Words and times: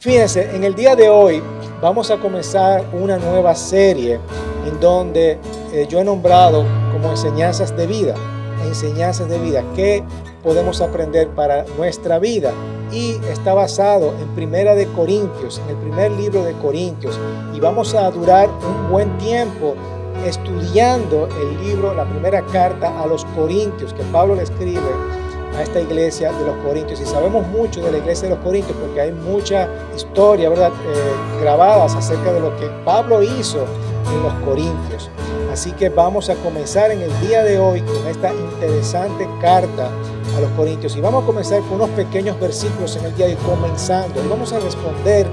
Fíjense, 0.00 0.56
en 0.56 0.64
el 0.64 0.74
día 0.74 0.96
de 0.96 1.10
hoy 1.10 1.42
vamos 1.82 2.10
a 2.10 2.16
comenzar 2.16 2.82
una 2.94 3.18
nueva 3.18 3.54
serie 3.54 4.18
en 4.66 4.80
donde 4.80 5.38
eh, 5.74 5.86
yo 5.90 5.98
he 5.98 6.04
nombrado 6.04 6.64
como 6.90 7.10
enseñanzas 7.10 7.76
de 7.76 7.86
vida, 7.86 8.14
enseñanzas 8.64 9.28
de 9.28 9.38
vida, 9.38 9.62
¿qué 9.76 10.02
podemos 10.42 10.80
aprender 10.80 11.28
para 11.28 11.66
nuestra 11.76 12.18
vida? 12.18 12.50
Y 12.90 13.16
está 13.30 13.52
basado 13.52 14.14
en 14.18 14.28
Primera 14.28 14.74
de 14.74 14.86
Corintios, 14.86 15.60
en 15.64 15.68
el 15.68 15.76
primer 15.76 16.12
libro 16.12 16.44
de 16.44 16.54
Corintios, 16.54 17.20
y 17.54 17.60
vamos 17.60 17.94
a 17.94 18.10
durar 18.10 18.48
un 18.48 18.90
buen 18.90 19.18
tiempo 19.18 19.74
estudiando 20.24 21.28
el 21.42 21.68
libro, 21.68 21.92
la 21.92 22.06
primera 22.06 22.40
carta 22.46 23.02
a 23.02 23.06
los 23.06 23.26
Corintios 23.36 23.92
que 23.92 24.02
Pablo 24.04 24.34
le 24.34 24.44
escribe 24.44 24.80
a 25.56 25.62
esta 25.62 25.80
iglesia 25.80 26.32
de 26.32 26.46
los 26.46 26.56
Corintios. 26.64 27.00
Y 27.00 27.06
sabemos 27.06 27.46
mucho 27.48 27.82
de 27.82 27.92
la 27.92 27.98
iglesia 27.98 28.28
de 28.28 28.34
los 28.34 28.44
Corintios 28.44 28.76
porque 28.80 29.00
hay 29.00 29.12
mucha 29.12 29.68
historia, 29.94 30.48
¿verdad?, 30.48 30.70
eh, 30.70 31.40
grabadas 31.40 31.94
acerca 31.94 32.32
de 32.32 32.40
lo 32.40 32.56
que 32.56 32.66
Pablo 32.84 33.22
hizo 33.22 33.64
en 34.12 34.22
los 34.22 34.32
Corintios. 34.44 35.10
Así 35.52 35.72
que 35.72 35.88
vamos 35.88 36.30
a 36.30 36.36
comenzar 36.36 36.90
en 36.92 37.02
el 37.02 37.20
día 37.20 37.42
de 37.42 37.58
hoy 37.58 37.80
con 37.82 38.06
esta 38.06 38.32
interesante 38.32 39.28
carta 39.40 39.90
a 40.36 40.40
los 40.40 40.50
Corintios. 40.52 40.96
Y 40.96 41.00
vamos 41.00 41.24
a 41.24 41.26
comenzar 41.26 41.60
con 41.62 41.74
unos 41.74 41.90
pequeños 41.90 42.38
versículos 42.38 42.96
en 42.96 43.06
el 43.06 43.16
día 43.16 43.26
de 43.26 43.32
hoy, 43.34 43.38
comenzando. 43.44 44.22
Y 44.24 44.28
vamos 44.28 44.52
a 44.52 44.60
responder 44.60 45.26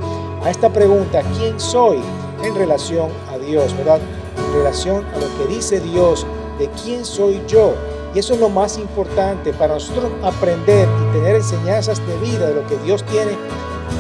a 0.43 0.49
esta 0.49 0.69
pregunta, 0.69 1.21
¿quién 1.37 1.59
soy 1.59 1.99
en 2.43 2.55
relación 2.55 3.09
a 3.31 3.37
Dios, 3.37 3.75
verdad? 3.77 3.99
En 4.37 4.53
relación 4.53 5.05
a 5.05 5.19
lo 5.19 5.27
que 5.37 5.53
dice 5.53 5.79
Dios, 5.79 6.25
de 6.57 6.67
quién 6.83 7.05
soy 7.05 7.41
yo 7.47 7.73
y 8.17 8.19
eso 8.19 8.33
es 8.33 8.39
lo 8.39 8.49
más 8.49 8.79
importante 8.79 9.53
para 9.53 9.75
nosotros 9.75 10.11
aprender 10.23 10.89
y 10.89 11.13
tener 11.13 11.35
enseñanzas 11.35 12.01
de 12.07 12.17
vida 12.17 12.47
de 12.47 12.55
lo 12.55 12.65
que 12.65 12.75
Dios 12.77 13.03
tiene 13.03 13.37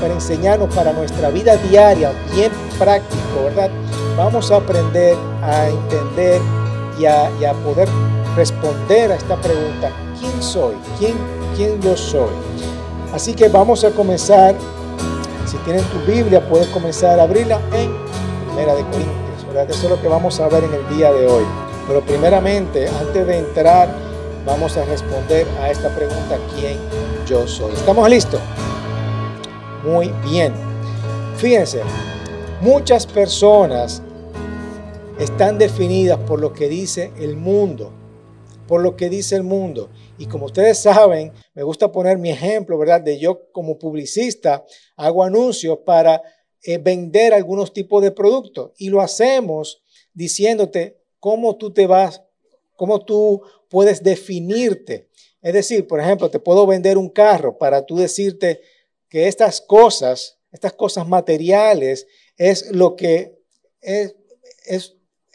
para 0.01 0.11
enseñarnos 0.11 0.73
para 0.73 0.91
nuestra 0.91 1.29
vida 1.29 1.55
diaria, 1.57 2.11
bien 2.33 2.51
práctico, 2.79 3.43
¿verdad? 3.43 3.69
Vamos 4.17 4.51
a 4.51 4.55
aprender 4.55 5.15
a 5.43 5.69
entender 5.69 6.41
y 6.97 7.05
a, 7.05 7.53
poder 7.63 7.87
responder 8.35 9.11
a 9.11 9.15
esta 9.17 9.35
pregunta, 9.35 9.91
¿quién 10.19 10.41
soy? 10.41 10.73
¿Quién, 10.97 11.13
¿Quién 11.55 11.79
yo 11.79 11.95
soy? 11.95 12.33
Así 13.13 13.35
que 13.35 13.49
vamos 13.49 13.83
a 13.83 13.91
comenzar, 13.91 14.55
si 15.45 15.57
tienen 15.57 15.83
tu 15.91 16.11
Biblia, 16.11 16.43
puedes 16.49 16.69
comenzar 16.69 17.19
a 17.19 17.23
abrirla 17.23 17.61
en 17.71 17.95
Primera 18.47 18.73
de 18.73 18.81
Corintios, 18.81 19.45
¿verdad? 19.45 19.69
Eso 19.69 19.83
es 19.83 19.89
lo 19.91 20.01
que 20.01 20.07
vamos 20.07 20.39
a 20.39 20.47
ver 20.47 20.63
en 20.63 20.73
el 20.73 20.97
día 20.97 21.11
de 21.11 21.27
hoy. 21.27 21.43
Pero 21.87 22.01
primeramente, 22.01 22.89
antes 22.89 23.25
de 23.27 23.37
entrar, 23.37 24.06
vamos 24.47 24.77
a 24.77 24.85
responder 24.85 25.45
a 25.59 25.69
esta 25.69 25.93
pregunta, 25.93 26.39
¿quién 26.55 26.77
yo 27.27 27.45
soy? 27.45 27.73
¿Estamos 27.73 28.09
listos? 28.09 28.39
Muy 29.83 30.09
bien. 30.23 30.53
Fíjense, 31.35 31.81
muchas 32.61 33.05
personas 33.05 34.01
están 35.19 35.57
definidas 35.57 36.17
por 36.19 36.39
lo 36.39 36.53
que 36.53 36.69
dice 36.69 37.11
el 37.19 37.35
mundo, 37.35 37.91
por 38.69 38.81
lo 38.81 38.95
que 38.95 39.09
dice 39.09 39.35
el 39.35 39.43
mundo. 39.43 39.89
Y 40.17 40.27
como 40.27 40.45
ustedes 40.45 40.77
saben, 40.77 41.33
me 41.53 41.63
gusta 41.63 41.91
poner 41.91 42.17
mi 42.17 42.29
ejemplo, 42.29 42.77
¿verdad? 42.77 43.01
De 43.01 43.19
yo 43.19 43.51
como 43.51 43.77
publicista 43.77 44.63
hago 44.95 45.25
anuncios 45.25 45.79
para 45.85 46.21
eh, 46.63 46.77
vender 46.77 47.33
algunos 47.33 47.73
tipos 47.73 48.01
de 48.01 48.11
productos 48.11 48.71
y 48.77 48.89
lo 48.89 49.01
hacemos 49.01 49.83
diciéndote, 50.13 51.01
cómo 51.19 51.57
tú 51.57 51.73
te 51.73 51.85
vas, 51.85 52.23
cómo 52.77 53.03
tú 53.03 53.41
puedes 53.69 54.01
definirte. 54.01 55.09
Es 55.41 55.53
decir, 55.53 55.85
por 55.85 55.99
ejemplo, 55.99 56.29
te 56.29 56.39
puedo 56.39 56.65
vender 56.65 56.97
un 56.97 57.09
carro 57.09 57.57
para 57.57 57.85
tú 57.85 57.97
decirte 57.97 58.61
que 59.09 59.27
estas 59.27 59.59
cosas, 59.59 60.39
estas 60.51 60.73
cosas 60.73 61.07
materiales, 61.07 62.07
es 62.37 62.71
lo 62.71 62.95
que 62.95 63.37
es, 63.81 64.15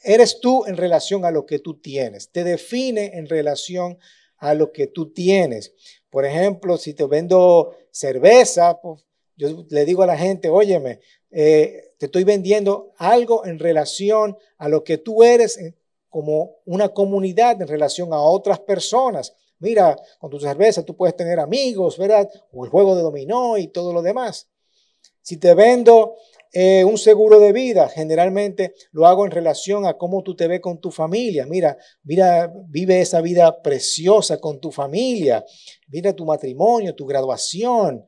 eres 0.03 0.41
tú 0.41 0.65
en 0.67 0.77
relación 0.77 1.25
a 1.25 1.31
lo 1.31 1.45
que 1.45 1.59
tú 1.59 1.81
tienes. 1.81 2.31
Te 2.31 2.45
define 2.45 3.19
en 3.19 3.27
relación 3.27 3.99
a 4.39 4.55
lo 4.55 4.73
que 4.73 4.87
tú 4.87 5.13
tienes. 5.13 5.75
Por 6.11 6.25
ejemplo, 6.25 6.77
si 6.77 6.95
te 6.95 7.05
vendo 7.05 7.77
cerveza, 7.91 8.81
pues, 8.81 9.05
yo 9.37 9.67
le 9.71 9.85
digo 9.85 10.03
a 10.03 10.07
la 10.07 10.19
gente, 10.19 10.49
óyeme, 10.49 11.01
eh, 11.31 11.95
te 11.99 12.07
estoy 12.07 12.25
vendiendo 12.25 12.93
algo 12.99 13.47
en 13.47 13.59
relación 13.59 14.37
a 14.59 14.69
lo 14.69 14.85
que 14.85 14.99
tú 14.99 15.23
eres 15.23 15.59
como 16.13 16.59
una 16.67 16.91
comunidad 16.91 17.61
en 17.63 17.67
relación 17.67 18.13
a 18.13 18.21
otras 18.21 18.61
personas. 18.61 19.35
Mira, 19.61 19.97
con 20.19 20.29
tu 20.29 20.39
cerveza 20.39 20.85
tú 20.85 20.95
puedes 20.95 21.17
tener 21.17 21.41
amigos, 21.41 21.97
¿verdad? 21.97 22.29
O 22.53 22.67
el 22.67 22.71
juego 22.71 22.95
de 22.95 23.01
dominó 23.01 23.57
y 23.57 23.69
todo 23.69 23.95
lo 23.95 24.03
demás. 24.03 24.47
Si 25.23 25.39
te 25.39 25.55
vendo 25.55 26.17
eh, 26.53 26.85
un 26.85 26.99
seguro 26.99 27.41
de 27.41 27.53
vida, 27.53 27.89
generalmente 27.89 28.75
lo 28.91 29.07
hago 29.07 29.25
en 29.25 29.31
relación 29.31 29.87
a 29.87 29.95
cómo 29.95 30.23
tú 30.23 30.37
te 30.37 30.49
ves 30.49 30.61
con 30.61 30.83
tu 30.83 30.91
familia. 30.91 31.47
Mira, 31.47 31.79
mira, 32.03 32.53
vive 32.69 33.01
esa 33.01 33.23
vida 33.23 33.63
preciosa 33.63 34.39
con 34.39 34.61
tu 34.61 34.71
familia. 34.71 35.43
Mira 35.89 36.13
tu 36.13 36.27
matrimonio, 36.27 36.95
tu 36.95 37.07
graduación. 37.07 38.07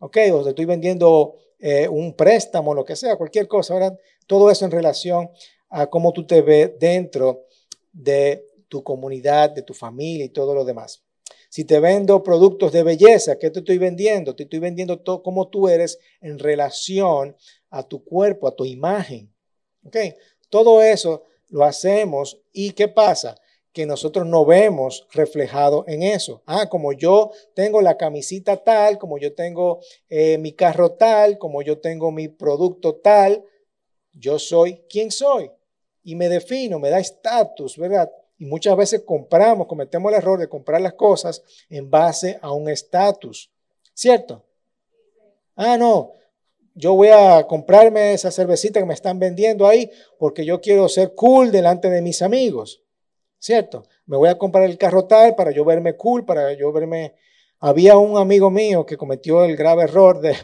Ok, 0.00 0.18
o 0.34 0.44
te 0.44 0.50
estoy 0.50 0.66
vendiendo 0.66 1.36
eh, 1.58 1.88
un 1.88 2.14
préstamo, 2.14 2.74
lo 2.74 2.84
que 2.84 2.94
sea, 2.94 3.16
cualquier 3.16 3.48
cosa, 3.48 3.72
¿verdad? 3.72 3.98
Todo 4.26 4.50
eso 4.50 4.66
en 4.66 4.70
relación 4.70 5.30
a 5.70 5.86
cómo 5.88 6.12
tú 6.12 6.26
te 6.26 6.42
ves 6.42 6.72
dentro 6.78 7.46
de 7.92 8.44
tu 8.68 8.82
comunidad, 8.82 9.50
de 9.50 9.62
tu 9.62 9.74
familia 9.74 10.24
y 10.24 10.30
todo 10.30 10.54
lo 10.54 10.64
demás. 10.64 11.02
Si 11.48 11.64
te 11.64 11.80
vendo 11.80 12.22
productos 12.22 12.72
de 12.72 12.82
belleza, 12.82 13.38
¿qué 13.38 13.50
te 13.50 13.60
estoy 13.60 13.78
vendiendo? 13.78 14.34
Te 14.34 14.42
estoy 14.42 14.58
vendiendo 14.58 15.00
todo 15.00 15.22
cómo 15.22 15.48
tú 15.48 15.68
eres 15.68 15.98
en 16.20 16.38
relación 16.38 17.36
a 17.70 17.82
tu 17.82 18.04
cuerpo, 18.04 18.46
a 18.46 18.54
tu 18.54 18.64
imagen. 18.64 19.32
¿Ok? 19.84 19.96
Todo 20.50 20.82
eso 20.82 21.24
lo 21.48 21.64
hacemos 21.64 22.40
y 22.52 22.72
¿qué 22.72 22.88
pasa? 22.88 23.36
que 23.78 23.86
nosotros 23.86 24.26
no 24.26 24.44
vemos 24.44 25.06
reflejado 25.12 25.84
en 25.86 26.02
eso. 26.02 26.42
Ah, 26.46 26.68
como 26.68 26.92
yo 26.92 27.30
tengo 27.54 27.80
la 27.80 27.96
camisita 27.96 28.56
tal, 28.56 28.98
como 28.98 29.18
yo 29.18 29.34
tengo 29.36 29.78
eh, 30.08 30.36
mi 30.38 30.52
carro 30.52 30.92
tal, 30.92 31.38
como 31.38 31.62
yo 31.62 31.78
tengo 31.78 32.10
mi 32.10 32.26
producto 32.26 32.96
tal, 32.96 33.44
yo 34.12 34.40
soy 34.40 34.82
quien 34.88 35.12
soy. 35.12 35.52
Y 36.08 36.14
me 36.14 36.28
defino, 36.28 36.78
me 36.78 36.90
da 36.90 36.98
estatus, 36.98 37.76
¿verdad? 37.76 38.10
Y 38.38 38.46
muchas 38.46 38.76
veces 38.76 39.02
compramos, 39.04 39.66
cometemos 39.66 40.10
el 40.10 40.18
error 40.18 40.38
de 40.38 40.48
comprar 40.48 40.80
las 40.80 40.94
cosas 40.94 41.42
en 41.68 41.90
base 41.90 42.38
a 42.40 42.52
un 42.52 42.68
estatus. 42.68 43.50
¿Cierto? 43.92 44.44
Ah, 45.54 45.76
no, 45.76 46.12
yo 46.74 46.94
voy 46.94 47.08
a 47.08 47.44
comprarme 47.46 48.14
esa 48.14 48.30
cervecita 48.30 48.80
que 48.80 48.86
me 48.86 48.94
están 48.94 49.18
vendiendo 49.18 49.66
ahí 49.66 49.90
porque 50.18 50.44
yo 50.44 50.60
quiero 50.60 50.88
ser 50.88 51.14
cool 51.14 51.50
delante 51.50 51.90
de 51.90 52.00
mis 52.00 52.22
amigos. 52.22 52.82
¿cierto? 53.38 53.86
Me 54.06 54.16
voy 54.16 54.28
a 54.28 54.38
comprar 54.38 54.64
el 54.64 54.78
carro 54.78 55.06
tal 55.06 55.34
para 55.34 55.50
yo 55.50 55.64
verme 55.64 55.96
cool, 55.96 56.24
para 56.24 56.52
yo 56.54 56.72
verme... 56.72 57.14
Había 57.60 57.98
un 57.98 58.16
amigo 58.16 58.50
mío 58.50 58.86
que 58.86 58.96
cometió 58.96 59.44
el 59.44 59.56
grave 59.56 59.82
error 59.82 60.20
de, 60.20 60.36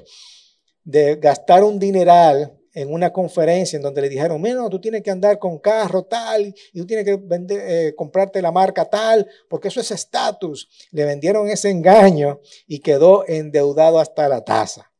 de 0.82 1.14
gastar 1.14 1.62
un 1.62 1.78
dineral 1.78 2.58
en 2.74 2.92
una 2.92 3.12
conferencia 3.12 3.76
en 3.76 3.82
donde 3.82 4.02
le 4.02 4.08
dijeron, 4.08 4.42
mira, 4.42 4.68
tú 4.68 4.80
tienes 4.80 5.02
que 5.02 5.10
andar 5.10 5.38
con 5.38 5.58
carro 5.58 6.02
tal 6.04 6.54
y 6.72 6.80
tú 6.80 6.86
tienes 6.86 7.06
que 7.06 7.18
eh, 7.50 7.94
comprarte 7.94 8.42
la 8.42 8.50
marca 8.50 8.84
tal, 8.84 9.26
porque 9.48 9.68
eso 9.68 9.80
es 9.80 9.90
estatus. 9.92 10.68
Le 10.90 11.04
vendieron 11.04 11.48
ese 11.48 11.70
engaño 11.70 12.40
y 12.66 12.80
quedó 12.80 13.26
endeudado 13.26 14.00
hasta 14.00 14.28
la 14.28 14.44
taza. 14.44 14.90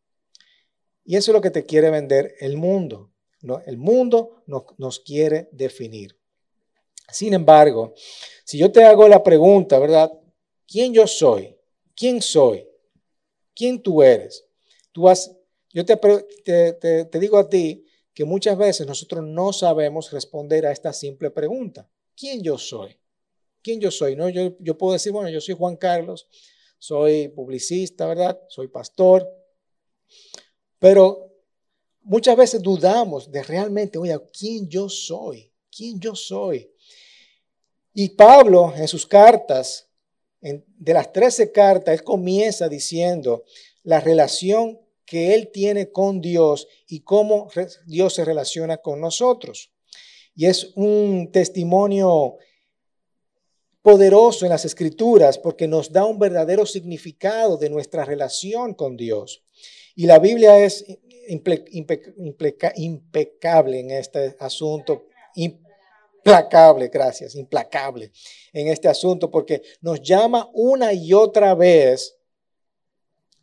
Y 1.05 1.17
eso 1.17 1.33
es 1.33 1.35
lo 1.35 1.41
que 1.41 1.51
te 1.51 1.67
quiere 1.67 1.91
vender 1.91 2.35
el 2.41 2.57
mundo. 2.57 3.11
¿no? 3.43 3.61
El 3.67 3.77
mundo 3.77 4.43
nos 4.79 5.01
quiere 5.01 5.49
definir. 5.53 6.17
Sin 7.11 7.35
embargo, 7.35 7.93
si 8.45 8.57
yo 8.57 8.73
te 8.73 8.85
hago 8.85 9.07
la 9.09 9.23
pregunta, 9.23 9.79
¿verdad? 9.79 10.11
¿Quién 10.67 10.95
yo 10.95 11.07
soy? 11.07 11.57
¿Quién 11.95 12.23
soy? 12.23 12.67
¿Quién 13.55 13.83
tú 13.83 14.03
eres? 14.03 14.47
Tú 14.93 15.03
vas, 15.03 15.31
yo 15.75 15.85
te, 15.85 15.97
te, 17.05 17.19
digo 17.19 17.37
a 17.37 17.49
ti 17.49 17.85
que 18.15 18.25
muchas 18.25 18.57
veces 18.57 18.87
nosotros 18.87 19.25
no 19.25 19.53
sabemos 19.53 20.13
responder 20.13 20.65
a 20.67 20.71
esta 20.73 20.93
simple 20.93 21.33
pregunta. 21.33 21.91
¿Quién 22.17 22.45
yo 22.45 22.57
soy? 22.57 22.97
¿Quién 23.61 23.81
yo 23.81 23.91
soy? 23.91 24.15
¿No? 24.15 24.29
Yo, 24.29 24.79
puedo 24.79 24.93
decir, 24.93 25.11
bueno, 25.11 25.29
yo 25.31 25.41
soy 25.41 25.57
Juan 25.57 25.77
Carlos, 25.77 26.29
soy 26.79 27.27
publicista, 27.27 28.07
¿verdad? 28.07 28.41
Soy 28.49 28.69
pastor. 28.69 29.29
Pero 30.79 31.33
muchas 32.03 32.37
veces 32.37 32.63
dudamos 32.63 33.33
de 33.33 33.43
realmente, 33.43 33.99
oye, 33.99 34.17
¿quién 34.33 34.69
yo 34.69 34.89
soy? 34.89 35.53
¿Quién 35.77 35.99
yo 35.99 36.15
soy? 36.15 36.71
Y 37.95 38.11
Pablo 38.11 38.73
en 38.77 38.87
sus 38.87 39.07
cartas, 39.07 39.89
de 40.41 40.93
las 40.93 41.13
13 41.13 41.51
cartas, 41.51 41.95
él 41.95 42.05
comienza 42.05 42.69
diciendo 42.69 43.45
la 43.83 43.99
relación 43.99 44.84
que 45.05 45.35
él 45.35 45.51
tiene 45.53 45.91
con 45.91 46.21
Dios 46.21 46.67
y 46.89 47.01
cómo 47.01 47.49
Dios 47.87 48.15
se 48.15 48.25
relaciona 48.25 48.79
con 48.79 49.01
nosotros. 49.01 49.71
Y 50.35 50.47
es 50.47 50.73
un 50.75 51.31
testimonio 51.33 52.39
poderoso 53.83 54.47
en 54.47 54.51
las 54.51 54.65
escrituras 54.65 55.39
porque 55.39 55.69
nos 55.69 55.93
da 55.93 56.07
un 56.07 56.19
verdadero 56.19 56.65
significado 56.65 57.59
de 57.59 57.69
nuestra 57.69 58.05
relación 58.05 58.75
con 58.75 58.97
Dios. 58.97 59.45
Y 59.95 60.07
la 60.07 60.19
Biblia 60.19 60.59
es 60.59 60.85
impecable 62.77 63.81
en 63.81 63.91
este 63.91 64.37
asunto. 64.41 65.07
Implacable, 65.35 66.89
gracias, 66.89 67.35
implacable 67.35 68.11
en 68.53 68.69
este 68.69 68.89
asunto 68.89 69.31
porque 69.31 69.61
nos 69.83 70.01
llama 70.01 70.49
una 70.55 70.95
y 70.95 71.13
otra 71.13 71.55
vez, 71.55 72.17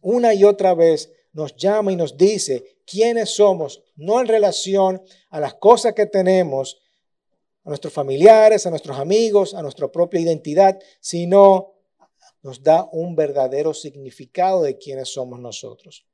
una 0.01 0.33
y 0.33 0.43
otra 0.43 0.73
vez 0.73 1.11
nos 1.33 1.55
llama 1.55 1.91
y 1.91 1.95
nos 1.95 2.17
dice 2.17 2.77
quiénes 2.85 3.29
somos, 3.31 3.81
no 3.95 4.19
en 4.19 4.27
relación 4.27 5.01
a 5.29 5.39
las 5.39 5.55
cosas 5.55 5.93
que 5.93 6.05
tenemos, 6.05 6.81
a 7.63 7.69
nuestros 7.69 7.93
familiares, 7.93 8.65
a 8.65 8.69
nuestros 8.69 8.97
amigos, 8.97 9.53
a 9.53 9.61
nuestra 9.61 9.91
propia 9.91 10.19
identidad, 10.19 10.79
sino 10.99 11.75
nos 12.41 12.63
da 12.63 12.89
un 12.91 13.15
verdadero 13.15 13.73
significado 13.73 14.63
de 14.63 14.77
quiénes 14.77 15.09
somos 15.09 15.39
nosotros. 15.39 16.05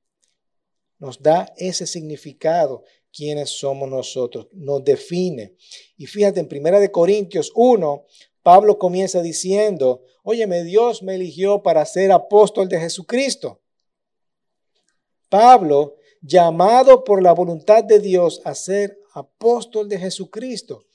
Nos 1.00 1.22
da 1.22 1.54
ese 1.58 1.86
significado, 1.86 2.84
quiénes 3.14 3.50
somos 3.50 3.90
nosotros, 3.90 4.48
nos 4.52 4.84
define. 4.84 5.56
Y 5.96 6.06
fíjate, 6.06 6.40
en 6.40 6.48
Primera 6.48 6.80
de 6.80 6.92
Corintios 6.92 7.52
1, 7.56 8.06
Pablo 8.44 8.78
comienza 8.78 9.22
diciendo, 9.22 10.04
óyeme, 10.24 10.64
Dios 10.64 11.04
me 11.04 11.16
eligió 11.16 11.64
para 11.64 11.86
ser 11.86 12.12
apóstol 12.12 12.68
de 12.68 12.80
Jesucristo. 12.80 13.62
Pablo, 15.30 15.96
llamado 16.22 17.04
por 17.04 17.22
la 17.22 17.34
voluntad 17.34 17.84
de 17.84 18.00
Dios 18.00 18.42
a 18.46 18.56
ser 18.56 19.00
apóstol 19.14 19.88
de 19.90 20.00
Jesucristo. 20.00 20.86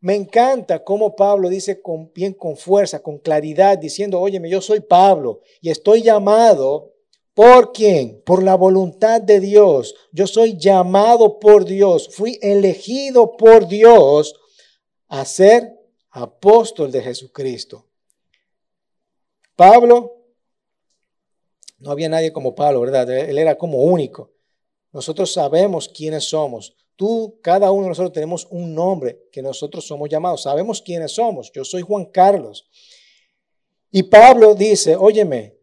Me 0.00 0.14
encanta 0.14 0.82
cómo 0.82 1.14
Pablo 1.14 1.48
dice 1.48 1.82
con, 1.82 2.10
bien 2.12 2.32
con 2.32 2.56
fuerza, 2.56 3.02
con 3.02 3.18
claridad, 3.18 3.76
diciendo, 3.76 4.20
óyeme, 4.20 4.48
yo 4.48 4.60
soy 4.60 4.80
Pablo 4.80 5.40
y 5.60 5.70
estoy 5.70 6.02
llamado 6.02 6.94
por 7.34 7.72
quién? 7.72 8.22
Por 8.24 8.42
la 8.42 8.54
voluntad 8.54 9.20
de 9.20 9.40
Dios. 9.40 9.94
Yo 10.12 10.26
soy 10.26 10.58
llamado 10.58 11.38
por 11.38 11.64
Dios, 11.64 12.08
fui 12.14 12.38
elegido 12.40 13.36
por 13.36 13.68
Dios 13.68 14.34
a 15.08 15.24
ser 15.24 15.74
apóstol 16.10 16.90
de 16.90 17.02
Jesucristo. 17.02 17.86
Pablo, 19.54 20.19
no 21.80 21.90
había 21.90 22.08
nadie 22.08 22.32
como 22.32 22.54
Pablo, 22.54 22.82
¿verdad? 22.82 23.10
Él 23.10 23.38
era 23.38 23.56
como 23.56 23.78
único. 23.78 24.30
Nosotros 24.92 25.32
sabemos 25.32 25.88
quiénes 25.88 26.24
somos. 26.28 26.76
Tú, 26.94 27.38
cada 27.42 27.70
uno 27.72 27.84
de 27.84 27.88
nosotros 27.88 28.12
tenemos 28.12 28.46
un 28.50 28.74
nombre 28.74 29.28
que 29.32 29.40
nosotros 29.40 29.86
somos 29.86 30.08
llamados. 30.10 30.42
Sabemos 30.42 30.82
quiénes 30.82 31.12
somos. 31.12 31.50
Yo 31.52 31.64
soy 31.64 31.80
Juan 31.80 32.04
Carlos. 32.06 32.68
Y 33.90 34.02
Pablo 34.04 34.54
dice, 34.54 34.94
óyeme, 34.94 35.56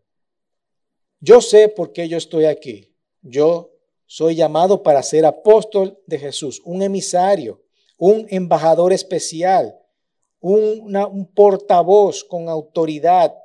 yo 1.19 1.40
sé 1.40 1.69
por 1.69 1.94
qué 1.94 2.10
yo 2.10 2.18
estoy 2.18 2.46
aquí. 2.46 2.96
Yo 3.22 3.72
soy 4.08 4.36
llamado 4.36 4.81
para 4.81 5.04
ser 5.04 5.25
apóstol 5.25 6.02
de 6.08 6.18
Jesús, 6.18 6.62
un 6.66 6.81
emisario, 6.81 7.62
un 7.98 8.25
embajador 8.30 8.92
especial, 8.92 9.78
un, 10.40 10.96
un 10.96 11.25
portavoz 11.34 12.24
con 12.24 12.50
autoridad 12.50 13.36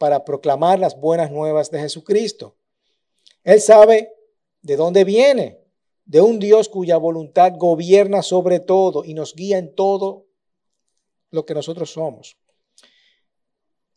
para 0.00 0.24
proclamar 0.24 0.78
las 0.78 0.98
buenas 0.98 1.30
nuevas 1.30 1.70
de 1.70 1.78
Jesucristo. 1.78 2.56
Él 3.44 3.60
sabe 3.60 4.14
de 4.62 4.76
dónde 4.76 5.04
viene 5.04 5.60
de 6.06 6.22
un 6.22 6.38
Dios 6.38 6.70
cuya 6.70 6.96
voluntad 6.96 7.52
gobierna 7.58 8.22
sobre 8.22 8.60
todo 8.60 9.04
y 9.04 9.12
nos 9.12 9.34
guía 9.34 9.58
en 9.58 9.74
todo 9.74 10.26
lo 11.30 11.44
que 11.44 11.52
nosotros 11.52 11.92
somos. 11.92 12.38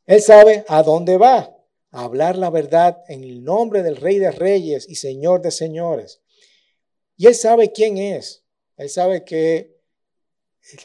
Él 0.05 0.21
sabe 0.21 0.65
a 0.67 0.83
dónde 0.83 1.15
va, 1.15 1.55
a 1.91 2.03
hablar 2.03 2.37
la 2.37 2.49
verdad 2.49 3.01
en 3.07 3.23
el 3.23 3.41
nombre 3.41 3.81
del 3.81 3.95
Rey 3.95 4.19
de 4.19 4.31
Reyes 4.31 4.85
y 4.89 4.95
Señor 4.95 5.41
de 5.41 5.51
Señores. 5.51 6.19
Y 7.15 7.27
él 7.27 7.35
sabe 7.35 7.71
quién 7.71 7.97
es. 7.97 8.43
Él 8.75 8.89
sabe 8.89 9.23
que 9.23 9.79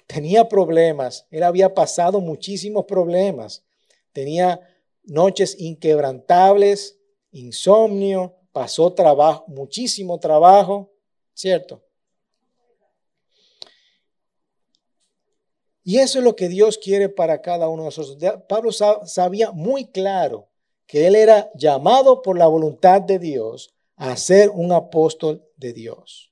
tenía 0.06 0.48
problemas, 0.48 1.26
él 1.32 1.42
había 1.42 1.74
pasado 1.74 2.20
muchísimos 2.20 2.84
problemas, 2.84 3.64
tenía 4.12 4.60
noches 5.08 5.56
inquebrantables, 5.58 6.98
insomnio, 7.32 8.36
pasó 8.52 8.92
trabajo, 8.92 9.44
muchísimo 9.48 10.18
trabajo, 10.18 10.92
¿cierto? 11.34 11.82
Y 15.84 15.98
eso 15.98 16.18
es 16.18 16.24
lo 16.24 16.36
que 16.36 16.48
Dios 16.48 16.76
quiere 16.76 17.08
para 17.08 17.40
cada 17.40 17.68
uno 17.68 17.84
de 17.84 17.86
nosotros. 17.86 18.18
Pablo 18.46 18.72
sabía 18.72 19.52
muy 19.52 19.86
claro 19.86 20.50
que 20.86 21.06
él 21.06 21.14
era 21.14 21.50
llamado 21.54 22.20
por 22.20 22.38
la 22.38 22.46
voluntad 22.46 23.00
de 23.00 23.18
Dios 23.18 23.74
a 23.96 24.16
ser 24.16 24.50
un 24.50 24.72
apóstol 24.72 25.46
de 25.56 25.72
Dios. 25.72 26.30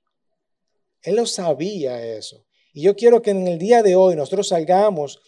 Él 1.02 1.17
lo 1.17 1.25
sabía 1.26 2.05
eso. 2.05 2.44
Y 2.75 2.82
yo 2.82 2.96
quiero 2.96 3.22
que 3.22 3.31
en 3.31 3.49
el 3.49 3.58
día 3.58 3.82
de 3.82 3.96
hoy 3.96 4.14
nosotros 4.17 4.49
salgamos 4.49 5.20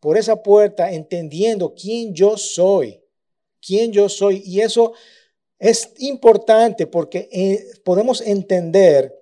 por 0.00 0.16
esa 0.16 0.42
puerta 0.42 0.92
entendiendo 0.92 1.74
quién 1.74 2.14
yo 2.14 2.36
soy, 2.36 3.02
quién 3.60 3.92
yo 3.92 4.08
soy. 4.08 4.42
Y 4.44 4.60
eso 4.60 4.92
es 5.58 5.92
importante 5.98 6.86
porque 6.86 7.28
eh, 7.32 7.64
podemos 7.84 8.20
entender 8.20 9.14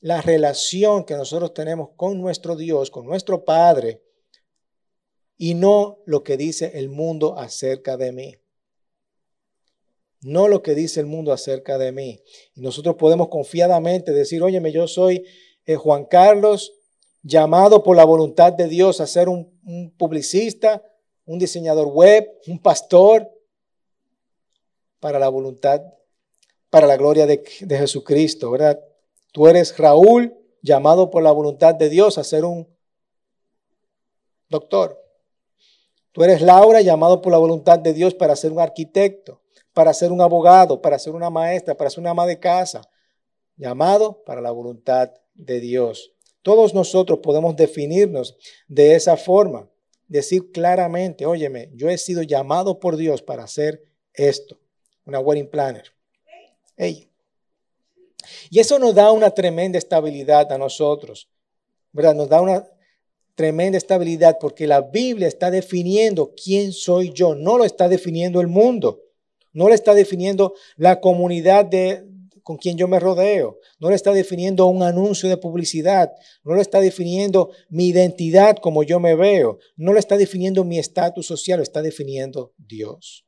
la 0.00 0.22
relación 0.22 1.04
que 1.04 1.14
nosotros 1.14 1.52
tenemos 1.54 1.90
con 1.96 2.20
nuestro 2.20 2.56
Dios, 2.56 2.90
con 2.90 3.06
nuestro 3.06 3.44
Padre, 3.44 4.02
y 5.38 5.54
no 5.54 5.98
lo 6.06 6.22
que 6.22 6.36
dice 6.36 6.72
el 6.74 6.88
mundo 6.88 7.38
acerca 7.38 7.96
de 7.96 8.12
mí. 8.12 8.36
No 10.22 10.48
lo 10.48 10.62
que 10.62 10.74
dice 10.74 11.00
el 11.00 11.06
mundo 11.06 11.32
acerca 11.32 11.76
de 11.76 11.92
mí. 11.92 12.22
Y 12.54 12.60
nosotros 12.60 12.96
podemos 12.96 13.28
confiadamente 13.28 14.12
decir, 14.12 14.42
óyeme, 14.42 14.72
yo 14.72 14.88
soy 14.88 15.26
eh, 15.66 15.76
Juan 15.76 16.06
Carlos, 16.06 16.72
llamado 17.26 17.82
por 17.82 17.96
la 17.96 18.04
voluntad 18.04 18.52
de 18.52 18.68
Dios 18.68 19.00
a 19.00 19.06
ser 19.06 19.28
un, 19.28 19.50
publicista, 19.98 20.82
un 21.24 21.40
diseñador 21.40 21.88
web, 21.88 22.24
un 22.46 22.60
pastor, 22.60 23.28
para 25.00 25.18
la 25.18 25.28
voluntad, 25.28 25.82
para 26.70 26.86
la 26.86 26.96
gloria 26.96 27.26
de, 27.26 27.44
de 27.60 27.78
Jesucristo, 27.78 28.50
¿verdad? 28.52 28.80
Tú 29.32 29.48
eres 29.48 29.76
Raúl, 29.76 30.34
llamado 30.62 31.10
por 31.10 31.22
la 31.22 31.32
voluntad 31.32 31.74
de 31.74 31.88
Dios 31.88 32.16
a 32.16 32.24
ser 32.24 32.44
un 32.44 32.68
doctor. 34.48 35.02
Tú 36.12 36.22
eres 36.22 36.40
Laura, 36.40 36.80
llamado 36.80 37.20
por 37.20 37.32
la 37.32 37.38
voluntad 37.38 37.78
de 37.78 37.92
Dios 37.92 38.14
para 38.14 38.36
ser 38.36 38.52
un 38.52 38.60
arquitecto, 38.60 39.42
para 39.72 39.92
ser 39.92 40.12
un 40.12 40.20
abogado, 40.20 40.80
para 40.80 40.98
ser 40.98 41.12
una 41.12 41.28
maestra, 41.28 41.76
para 41.76 41.90
ser 41.90 42.00
una 42.00 42.10
ama 42.10 42.26
de 42.26 42.38
casa. 42.38 42.88
Llamado 43.56 44.22
para 44.24 44.40
la 44.40 44.50
voluntad 44.52 45.10
de 45.34 45.60
Dios. 45.60 46.15
Todos 46.46 46.74
nosotros 46.74 47.18
podemos 47.24 47.56
definirnos 47.56 48.36
de 48.68 48.94
esa 48.94 49.16
forma. 49.16 49.68
Decir 50.06 50.52
claramente, 50.52 51.26
óyeme, 51.26 51.72
yo 51.74 51.88
he 51.88 51.98
sido 51.98 52.22
llamado 52.22 52.78
por 52.78 52.96
Dios 52.96 53.20
para 53.20 53.42
hacer 53.42 53.82
esto. 54.14 54.56
Una 55.04 55.18
wedding 55.18 55.50
planner. 55.50 55.92
Hey, 56.76 57.10
y 58.48 58.60
eso 58.60 58.78
nos 58.78 58.94
da 58.94 59.10
una 59.10 59.32
tremenda 59.32 59.76
estabilidad 59.76 60.52
a 60.52 60.56
nosotros, 60.56 61.28
¿verdad? 61.90 62.14
Nos 62.14 62.28
da 62.28 62.40
una 62.40 62.64
tremenda 63.34 63.76
estabilidad 63.76 64.38
porque 64.40 64.68
la 64.68 64.82
Biblia 64.82 65.26
está 65.26 65.50
definiendo 65.50 66.32
quién 66.32 66.72
soy 66.72 67.12
yo, 67.12 67.34
no 67.34 67.58
lo 67.58 67.64
está 67.64 67.88
definiendo 67.88 68.40
el 68.40 68.46
mundo, 68.46 69.02
no 69.52 69.66
lo 69.66 69.74
está 69.74 69.94
definiendo 69.94 70.54
la 70.76 71.00
comunidad 71.00 71.64
de, 71.64 72.04
con 72.46 72.58
quien 72.58 72.78
yo 72.78 72.86
me 72.86 73.00
rodeo, 73.00 73.58
no 73.80 73.88
lo 73.88 73.96
está 73.96 74.12
definiendo 74.12 74.66
un 74.66 74.84
anuncio 74.84 75.28
de 75.28 75.36
publicidad, 75.36 76.12
no 76.44 76.54
lo 76.54 76.60
está 76.60 76.78
definiendo 76.78 77.50
mi 77.70 77.88
identidad 77.88 78.58
como 78.62 78.84
yo 78.84 79.00
me 79.00 79.16
veo, 79.16 79.58
no 79.74 79.92
lo 79.92 79.98
está 79.98 80.16
definiendo 80.16 80.62
mi 80.62 80.78
estatus 80.78 81.26
social, 81.26 81.58
lo 81.58 81.64
está 81.64 81.82
definiendo 81.82 82.54
Dios. 82.56 83.26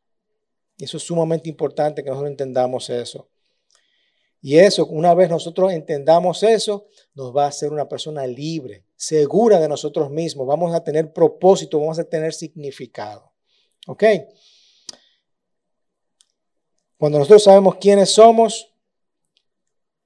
Eso 0.78 0.98
es 0.98 1.02
sumamente 1.02 1.48
importante 1.48 2.04
que 2.04 2.10
nosotros 2.10 2.30
entendamos 2.30 2.90
eso. 2.90 3.28
Y 4.40 4.58
eso, 4.58 4.86
una 4.86 5.14
vez 5.14 5.28
nosotros 5.28 5.72
entendamos 5.72 6.44
eso, 6.44 6.86
nos 7.16 7.36
va 7.36 7.46
a 7.46 7.48
hacer 7.48 7.72
una 7.72 7.88
persona 7.88 8.24
libre, 8.24 8.84
segura 8.94 9.58
de 9.58 9.68
nosotros 9.68 10.10
mismos. 10.10 10.46
Vamos 10.46 10.72
a 10.72 10.84
tener 10.84 11.12
propósito, 11.12 11.80
vamos 11.80 11.98
a 11.98 12.04
tener 12.04 12.32
significado. 12.32 13.32
¿Ok? 13.88 14.04
Cuando 16.96 17.18
nosotros 17.18 17.42
sabemos 17.42 17.78
quiénes 17.80 18.10
somos 18.10 18.77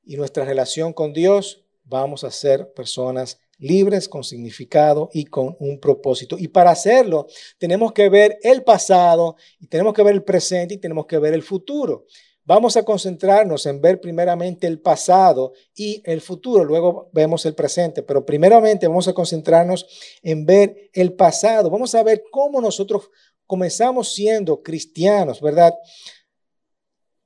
y 0.04 0.16
nuestra 0.16 0.44
relación 0.44 0.92
con 0.92 1.12
Dios, 1.12 1.64
vamos 1.84 2.24
a 2.24 2.30
ser 2.30 2.72
personas 2.72 3.38
libres, 3.58 4.08
con 4.08 4.24
significado 4.24 5.08
y 5.12 5.24
con 5.26 5.56
un 5.60 5.78
propósito. 5.78 6.36
Y 6.38 6.48
para 6.48 6.70
hacerlo, 6.70 7.28
tenemos 7.58 7.92
que 7.92 8.08
ver 8.08 8.38
el 8.42 8.64
pasado, 8.64 9.36
y 9.60 9.68
tenemos 9.68 9.94
que 9.94 10.02
ver 10.02 10.14
el 10.14 10.24
presente 10.24 10.74
y 10.74 10.78
tenemos 10.78 11.06
que 11.06 11.18
ver 11.18 11.32
el 11.32 11.42
futuro. 11.42 12.06
Vamos 12.44 12.76
a 12.76 12.82
concentrarnos 12.82 13.66
en 13.66 13.80
ver 13.80 14.00
primeramente 14.00 14.66
el 14.66 14.80
pasado 14.80 15.52
y 15.76 16.02
el 16.04 16.20
futuro, 16.20 16.64
luego 16.64 17.08
vemos 17.12 17.46
el 17.46 17.54
presente, 17.54 18.02
pero 18.02 18.26
primeramente 18.26 18.88
vamos 18.88 19.06
a 19.06 19.12
concentrarnos 19.12 19.86
en 20.22 20.44
ver 20.44 20.90
el 20.92 21.12
pasado. 21.12 21.70
Vamos 21.70 21.94
a 21.94 22.02
ver 22.02 22.24
cómo 22.32 22.60
nosotros 22.60 23.10
comenzamos 23.46 24.12
siendo 24.12 24.60
cristianos, 24.60 25.40
¿verdad? 25.40 25.72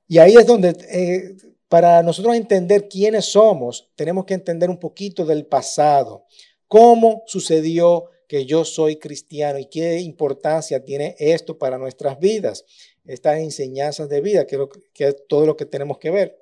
Y 0.07 0.19
ahí 0.19 0.35
es 0.35 0.45
donde 0.45 0.69
eh, 0.69 1.35
para 1.69 2.01
nosotros 2.01 2.35
entender 2.35 2.87
quiénes 2.87 3.25
somos, 3.25 3.89
tenemos 3.95 4.25
que 4.25 4.33
entender 4.33 4.69
un 4.69 4.79
poquito 4.79 5.25
del 5.25 5.45
pasado. 5.45 6.25
¿Cómo 6.67 7.23
sucedió 7.27 8.05
que 8.27 8.45
yo 8.45 8.65
soy 8.65 8.97
cristiano 8.97 9.59
y 9.59 9.65
qué 9.65 9.99
importancia 9.99 10.83
tiene 10.83 11.15
esto 11.19 11.57
para 11.57 11.77
nuestras 11.77 12.19
vidas? 12.19 12.65
Estas 13.05 13.39
enseñanzas 13.39 14.09
de 14.09 14.21
vida, 14.21 14.45
que, 14.45 14.57
es 14.99 15.15
todo 15.27 15.45
lo 15.45 15.57
que 15.57 15.65
tenemos 15.65 15.97
que 15.97 16.09
ver. 16.09 16.37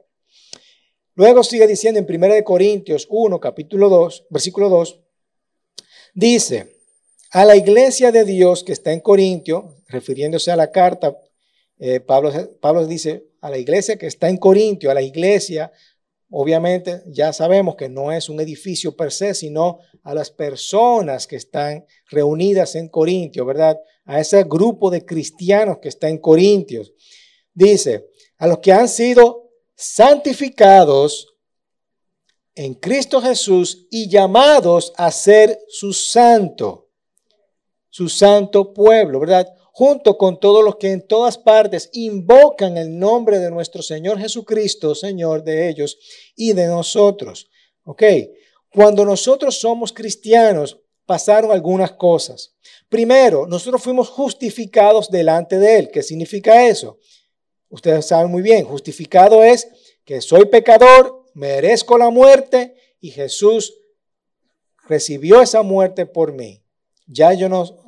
Luego 1.15 1.44
sigue 1.44 1.67
diciendo 1.67 2.00
en 2.00 2.24
1 2.24 2.44
Corintios 2.44 3.08
1, 3.10 3.39
capítulo 3.39 3.89
2, 3.89 4.27
versículo 4.29 4.70
2, 4.70 5.00
dice, 6.13 6.75
a 7.32 7.46
la 7.46 7.55
iglesia 7.55 8.12
de 8.12 8.25
Dios 8.25 8.63
que 8.63 8.74
está 8.74 8.91
en 8.91 9.00
Corintio, 9.00 9.77
refiriéndose 9.88 10.51
a 10.51 10.55
la 10.55 10.72
carta, 10.72 11.17
eh, 11.77 12.00
Pablo, 12.00 12.32
Pablo 12.60 12.86
dice, 12.86 13.25
a 13.46 13.50
la 13.52 13.60
iglesia 13.60 13.96
que 13.96 14.08
está 14.08 14.28
en 14.28 14.38
Corintio, 14.38 14.90
a 14.90 14.96
la 14.96 15.04
iglesia, 15.04 15.72
obviamente 16.32 17.04
ya 17.06 17.32
sabemos 17.32 17.75
que 17.75 17.88
no 17.88 18.12
es 18.12 18.28
un 18.28 18.40
edificio 18.40 18.96
per 18.96 19.12
se, 19.12 19.36
sino 19.36 19.78
a 20.02 20.16
las 20.16 20.32
personas 20.32 21.28
que 21.28 21.36
están 21.36 21.86
reunidas 22.10 22.74
en 22.74 22.90
Corintio, 22.90 23.46
¿verdad? 23.46 23.80
A 24.06 24.20
ese 24.20 24.46
grupo 24.46 24.90
de 24.90 25.06
cristianos 25.06 25.78
que 25.78 25.90
está 25.90 26.10
en 26.10 26.18
Corintios. 26.18 26.92
Dice, 27.54 28.08
a 28.40 28.48
los 28.48 28.58
que 28.58 28.72
han 28.72 28.90
sido 28.90 29.52
santificados 29.75 31.36
en 32.56 32.74
Cristo 32.74 33.22
Jesús 33.22 33.86
y 33.92 34.10
llamados 34.10 34.92
a 34.98 35.12
ser 35.12 35.60
su 35.68 35.94
santo, 35.94 36.85
su 37.96 38.10
santo 38.10 38.74
pueblo, 38.74 39.22
¿verdad? 39.22 39.48
Junto 39.72 40.18
con 40.18 40.38
todos 40.38 40.62
los 40.66 40.75
que 40.75 40.92
en 40.92 41.08
todas 41.08 41.38
partes 41.38 41.90
invocan 41.94 42.75
el 42.75 43.00
nombre 43.00 43.40
de 43.40 43.50
nuestro 43.50 43.82
Señor 43.82 44.20
Jesucristo, 44.20 44.94
Señor 44.94 45.46
de 45.46 45.70
ellos 45.70 45.98
y 46.36 46.52
de 46.52 46.68
nosotros. 46.68 47.50
¿Ok? 47.86 48.04
Cuando 48.70 49.06
nosotros 49.06 49.58
somos 49.58 49.94
cristianos, 49.94 50.78
pasaron 51.06 51.54
algunas 51.54 51.94
cosas. 51.94 52.54
Primero, 52.90 53.48
nosotros 53.48 53.82
fuimos 53.82 54.10
justificados 54.10 55.10
delante 55.10 55.58
de 55.58 55.78
Él. 55.78 55.90
¿Qué 55.90 56.04
significa 56.04 56.68
eso? 56.68 57.00
Ustedes 57.70 58.08
saben 58.08 58.30
muy 58.30 58.42
bien, 58.42 58.66
justificado 58.66 59.42
es 59.42 59.70
que 60.04 60.20
soy 60.20 60.48
pecador, 60.48 61.24
merezco 61.34 61.98
la 61.98 62.10
muerte 62.10 62.75
y 63.00 63.12
Jesús 63.12 63.74
recibió 64.86 65.42
esa 65.42 65.62
muerte 65.62 66.06
por 66.06 66.34
mí. 66.34 66.62
Ya 67.08 67.34
yo 67.34 67.50
no, 67.50 67.85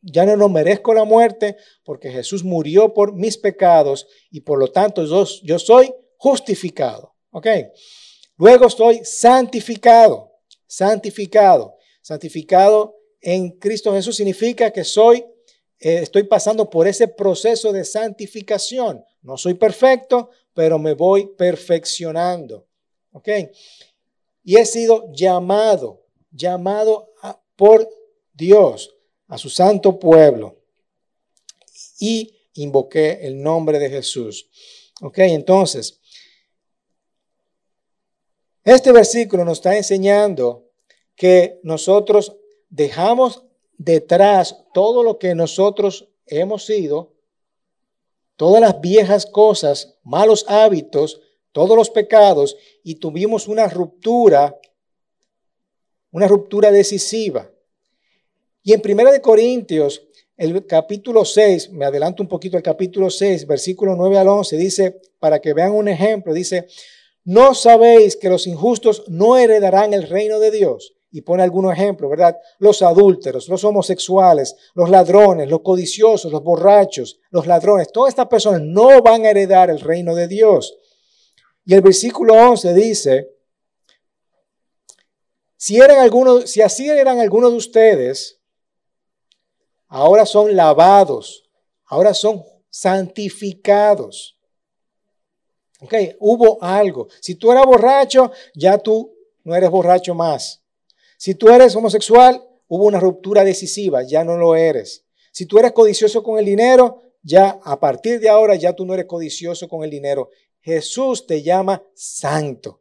ya 0.00 0.24
no, 0.24 0.48
merezco 0.48 0.94
la 0.94 1.04
muerte 1.04 1.56
porque 1.84 2.10
Jesús 2.10 2.44
murió 2.44 2.94
por 2.94 3.14
mis 3.14 3.36
pecados 3.36 4.06
y 4.30 4.40
por 4.40 4.58
lo 4.58 4.70
tanto 4.70 5.04
yo, 5.04 5.58
soy 5.58 5.92
justificado. 6.16 7.14
¿Ok? 7.30 7.46
Luego 8.36 8.66
estoy 8.66 9.00
santificado, 9.04 10.32
santificado. 10.66 11.76
Santificado 12.00 12.96
en 13.20 13.50
Cristo 13.58 13.92
Jesús 13.92 14.16
significa 14.16 14.70
que 14.70 14.84
soy 14.84 15.24
eh, 15.80 16.00
estoy 16.02 16.24
pasando 16.24 16.68
por 16.68 16.88
ese 16.88 17.06
proceso 17.06 17.72
de 17.72 17.84
santificación. 17.84 19.04
No 19.22 19.36
soy 19.36 19.54
perfecto, 19.54 20.30
pero 20.54 20.78
me 20.78 20.94
voy 20.94 21.26
perfeccionando. 21.36 22.66
¿Ok? 23.12 23.28
Y 24.42 24.56
he 24.56 24.64
sido 24.64 25.12
llamado, 25.12 26.06
llamado 26.30 27.12
por 27.56 27.88
Dios 28.32 28.97
a 29.28 29.38
su 29.38 29.48
santo 29.48 29.98
pueblo. 29.98 30.56
Y 32.00 32.34
invoqué 32.54 33.20
el 33.22 33.40
nombre 33.42 33.78
de 33.78 33.90
Jesús. 33.90 34.48
¿Ok? 35.00 35.18
Entonces, 35.18 36.00
este 38.64 38.92
versículo 38.92 39.44
nos 39.44 39.58
está 39.58 39.76
enseñando 39.76 40.70
que 41.14 41.60
nosotros 41.62 42.36
dejamos 42.68 43.44
detrás 43.76 44.64
todo 44.74 45.02
lo 45.02 45.18
que 45.18 45.34
nosotros 45.34 46.08
hemos 46.26 46.66
sido, 46.66 47.14
todas 48.36 48.60
las 48.60 48.80
viejas 48.80 49.26
cosas, 49.26 49.98
malos 50.02 50.44
hábitos, 50.48 51.20
todos 51.52 51.76
los 51.76 51.90
pecados, 51.90 52.56
y 52.84 52.96
tuvimos 52.96 53.48
una 53.48 53.68
ruptura, 53.68 54.58
una 56.10 56.28
ruptura 56.28 56.70
decisiva. 56.70 57.50
Y 58.68 58.74
en 58.74 58.82
Primera 58.82 59.10
de 59.10 59.22
Corintios, 59.22 60.06
el 60.36 60.66
capítulo 60.66 61.24
6, 61.24 61.70
me 61.72 61.86
adelanto 61.86 62.22
un 62.22 62.28
poquito 62.28 62.58
al 62.58 62.62
capítulo 62.62 63.08
6, 63.08 63.46
versículo 63.46 63.96
9 63.96 64.18
al 64.18 64.28
11, 64.28 64.58
dice, 64.58 65.00
para 65.18 65.40
que 65.40 65.54
vean 65.54 65.72
un 65.72 65.88
ejemplo, 65.88 66.34
dice, 66.34 66.66
¿no 67.24 67.54
sabéis 67.54 68.14
que 68.14 68.28
los 68.28 68.46
injustos 68.46 69.04
no 69.08 69.38
heredarán 69.38 69.94
el 69.94 70.06
reino 70.06 70.38
de 70.38 70.50
Dios? 70.50 70.92
y 71.10 71.22
pone 71.22 71.42
algunos 71.42 71.72
ejemplos, 71.72 72.10
¿verdad? 72.10 72.36
Los 72.58 72.82
adúlteros, 72.82 73.48
los 73.48 73.64
homosexuales, 73.64 74.54
los 74.74 74.90
ladrones, 74.90 75.48
los 75.48 75.62
codiciosos, 75.62 76.30
los 76.30 76.42
borrachos, 76.42 77.18
los 77.30 77.46
ladrones, 77.46 77.90
todas 77.90 78.10
estas 78.10 78.26
personas 78.26 78.60
no 78.60 79.00
van 79.00 79.24
a 79.24 79.30
heredar 79.30 79.70
el 79.70 79.80
reino 79.80 80.14
de 80.14 80.28
Dios. 80.28 80.76
Y 81.64 81.72
el 81.72 81.80
versículo 81.80 82.34
11 82.34 82.74
dice, 82.74 83.30
si, 85.56 85.78
eran 85.78 86.00
algunos, 86.00 86.50
si 86.50 86.60
así 86.60 86.90
eran 86.90 87.20
algunos 87.20 87.52
de 87.52 87.56
ustedes, 87.56 88.37
ahora 89.88 90.24
son 90.24 90.54
lavados, 90.54 91.48
ahora 91.86 92.14
son 92.14 92.44
santificados. 92.70 94.38
Ok, 95.80 95.94
hubo 96.18 96.62
algo. 96.62 97.08
Si 97.20 97.34
tú 97.34 97.52
eras 97.52 97.66
borracho, 97.66 98.32
ya 98.54 98.78
tú 98.78 99.14
no 99.44 99.54
eres 99.54 99.70
borracho 99.70 100.14
más. 100.14 100.62
Si 101.16 101.34
tú 101.34 101.48
eres 101.48 101.74
homosexual, 101.74 102.42
hubo 102.68 102.84
una 102.84 103.00
ruptura 103.00 103.44
decisiva, 103.44 104.02
ya 104.02 104.24
no 104.24 104.36
lo 104.36 104.54
eres. 104.54 105.04
Si 105.32 105.46
tú 105.46 105.58
eres 105.58 105.72
codicioso 105.72 106.22
con 106.22 106.38
el 106.38 106.44
dinero, 106.44 107.02
ya 107.22 107.60
a 107.62 107.78
partir 107.78 108.20
de 108.20 108.28
ahora 108.28 108.54
ya 108.56 108.72
tú 108.72 108.84
no 108.84 108.94
eres 108.94 109.06
codicioso 109.06 109.68
con 109.68 109.84
el 109.84 109.90
dinero. 109.90 110.30
Jesús 110.60 111.26
te 111.26 111.42
llama 111.42 111.82
santo. 111.94 112.80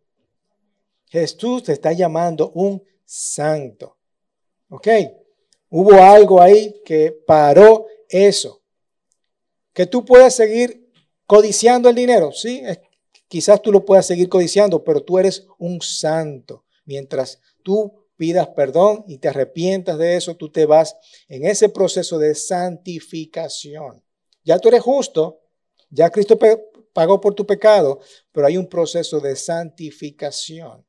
Jesús 1.05 1.63
te 1.63 1.73
está 1.73 1.93
llamando 1.93 2.51
un 2.55 2.83
santo. 3.05 3.97
¿Ok? 4.69 4.87
Hubo 5.69 6.01
algo 6.01 6.41
ahí 6.41 6.81
que 6.85 7.11
paró 7.25 7.87
eso. 8.09 8.63
Que 9.73 9.85
tú 9.85 10.05
puedes 10.05 10.33
seguir 10.33 10.91
codiciando 11.25 11.89
el 11.89 11.95
dinero, 11.95 12.31
sí, 12.31 12.63
quizás 13.27 13.61
tú 13.61 13.71
lo 13.71 13.83
puedas 13.85 14.07
seguir 14.07 14.29
codiciando, 14.29 14.83
pero 14.83 15.03
tú 15.03 15.19
eres 15.19 15.45
un 15.59 15.81
santo. 15.81 16.65
Mientras 16.85 17.41
tú 17.63 18.07
pidas 18.15 18.47
perdón 18.47 19.03
y 19.07 19.17
te 19.17 19.27
arrepientas 19.27 19.97
de 19.97 20.15
eso, 20.15 20.35
tú 20.35 20.49
te 20.49 20.65
vas 20.65 20.95
en 21.27 21.45
ese 21.45 21.69
proceso 21.69 22.17
de 22.17 22.33
santificación. 22.33 24.03
Ya 24.43 24.57
tú 24.57 24.69
eres 24.69 24.81
justo, 24.81 25.41
ya 25.89 26.09
Cristo 26.09 26.39
pagó 26.93 27.19
por 27.19 27.35
tu 27.35 27.45
pecado, 27.45 27.99
pero 28.31 28.47
hay 28.47 28.57
un 28.57 28.67
proceso 28.67 29.19
de 29.19 29.35
santificación. 29.35 30.86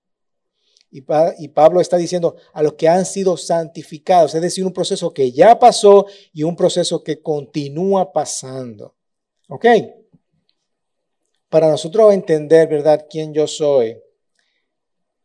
Y, 0.90 1.04
y 1.38 1.48
Pablo 1.48 1.80
está 1.80 1.96
diciendo 1.96 2.36
a 2.52 2.62
los 2.62 2.74
que 2.74 2.88
han 2.88 3.04
sido 3.04 3.36
santificados, 3.36 4.34
es 4.34 4.42
decir, 4.42 4.64
un 4.64 4.72
proceso 4.72 5.12
que 5.12 5.30
ya 5.32 5.58
pasó 5.58 6.06
y 6.32 6.42
un 6.42 6.56
proceso 6.56 7.02
que 7.02 7.20
continúa 7.20 8.12
pasando. 8.12 8.94
¿Ok? 9.48 9.66
Para 11.48 11.70
nosotros 11.70 12.12
entender, 12.12 12.68
¿verdad?, 12.68 13.06
quién 13.08 13.32
yo 13.32 13.46
soy, 13.46 13.98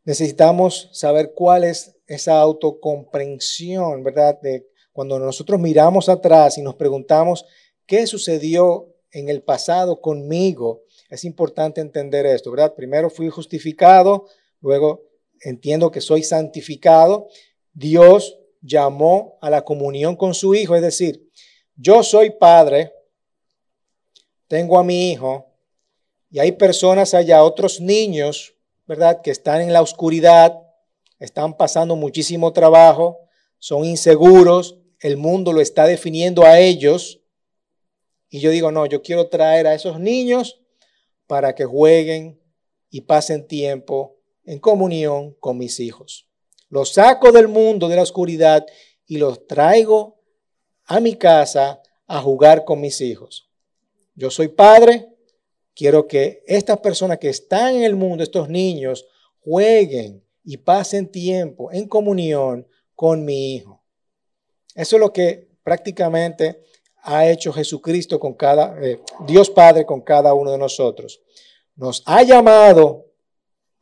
necesitamos 0.06 0.90
saber 0.94 1.34
cuál 1.36 1.64
es 1.64 1.96
esa 2.08 2.40
autocomprensión, 2.40 4.04
¿verdad? 4.04 4.40
De 4.42 4.68
cuando 4.92 5.20
nosotros 5.20 5.60
miramos 5.60 6.10
atrás 6.10 6.58
y 6.58 6.62
nos 6.62 6.76
preguntamos 6.76 7.46
qué 7.86 8.06
sucedió 8.08 8.88
en 9.12 9.30
el 9.30 9.42
pasado 9.44 10.02
conmigo, 10.02 10.84
es 11.10 11.24
importante 11.26 11.82
entender 11.82 12.26
esto, 12.26 12.52
¿verdad? 12.52 12.74
Primero 12.76 13.10
fui 13.10 13.30
justificado, 13.30 14.28
luego 14.62 15.04
entiendo 15.44 15.92
que 15.92 16.02
soy 16.02 16.24
santificado. 16.24 17.28
Dios 17.74 18.40
llamó 18.62 19.38
a 19.42 19.50
la 19.50 19.64
comunión 19.64 20.16
con 20.16 20.34
su 20.34 20.56
Hijo, 20.56 20.76
es 20.76 20.82
decir, 20.82 21.30
yo 21.76 22.04
soy 22.04 22.32
padre, 22.32 22.94
tengo 24.48 24.78
a 24.78 24.84
mi 24.84 25.12
hijo, 25.12 25.48
y 26.30 26.40
hay 26.40 26.52
personas 26.54 27.14
allá, 27.14 27.44
otros 27.44 27.82
niños, 27.82 28.56
¿verdad? 28.86 29.22
Que 29.22 29.32
están 29.32 29.62
en 29.62 29.74
la 29.74 29.82
oscuridad, 29.82 30.60
están 31.20 31.58
pasando 31.58 31.96
muchísimo 31.96 32.54
trabajo, 32.54 33.20
son 33.60 33.86
inseguros, 33.86 34.78
el 35.00 35.18
mundo 35.18 35.54
lo 35.54 35.62
está 35.62 35.86
definiendo 35.86 36.44
a 36.44 36.60
ellos. 36.60 37.22
Y 38.30 38.40
yo 38.40 38.52
digo, 38.52 38.72
no, 38.72 38.86
yo 38.86 39.02
quiero 39.02 39.28
traer 39.28 39.68
a 39.68 39.74
esos 39.74 40.00
niños 40.00 40.62
para 41.28 41.56
que 41.56 41.66
jueguen 41.66 42.42
y 42.90 43.02
pasen 43.02 43.48
tiempo 43.48 44.13
en 44.46 44.60
comunión 44.60 45.36
con 45.40 45.58
mis 45.58 45.80
hijos. 45.80 46.28
Los 46.70 46.94
saco 46.94 47.32
del 47.32 47.48
mundo 47.48 47.88
de 47.88 47.96
la 47.96 48.02
oscuridad 48.02 48.66
y 49.06 49.18
los 49.18 49.48
traigo 49.48 50.20
a 50.86 51.00
mi 51.00 51.16
casa 51.16 51.82
a 52.08 52.22
jugar 52.22 52.66
con 52.66 52.82
mis 52.82 53.00
hijos. 53.02 53.50
Yo 54.16 54.30
soy 54.30 54.50
padre, 54.50 55.10
quiero 55.76 56.08
que 56.08 56.44
estas 56.46 56.80
personas 56.80 57.18
que 57.18 57.30
están 57.30 57.76
en 57.76 57.84
el 57.84 57.96
mundo, 57.96 58.24
estos 58.24 58.50
niños, 58.50 59.06
jueguen 59.40 60.24
y 60.44 60.58
pasen 60.58 61.12
tiempo 61.12 61.72
en 61.72 61.88
comunión 61.88 62.68
con 62.96 63.26
mi 63.26 63.56
hijo. 63.56 63.84
Eso 64.76 64.96
es 64.96 65.00
lo 65.00 65.14
que 65.14 65.50
prácticamente 65.64 66.62
ha 67.04 67.28
hecho 67.28 67.52
Jesucristo 67.52 68.20
con 68.20 68.34
cada, 68.34 68.80
eh, 68.82 69.02
Dios 69.28 69.50
Padre 69.50 69.86
con 69.86 70.02
cada 70.02 70.34
uno 70.34 70.52
de 70.52 70.58
nosotros. 70.58 71.22
Nos 71.76 72.04
ha 72.06 72.24
llamado, 72.24 73.13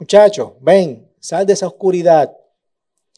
muchachos, 0.01 0.53
ven, 0.61 1.07
sal 1.19 1.45
de 1.45 1.53
esa 1.53 1.67
oscuridad 1.67 2.35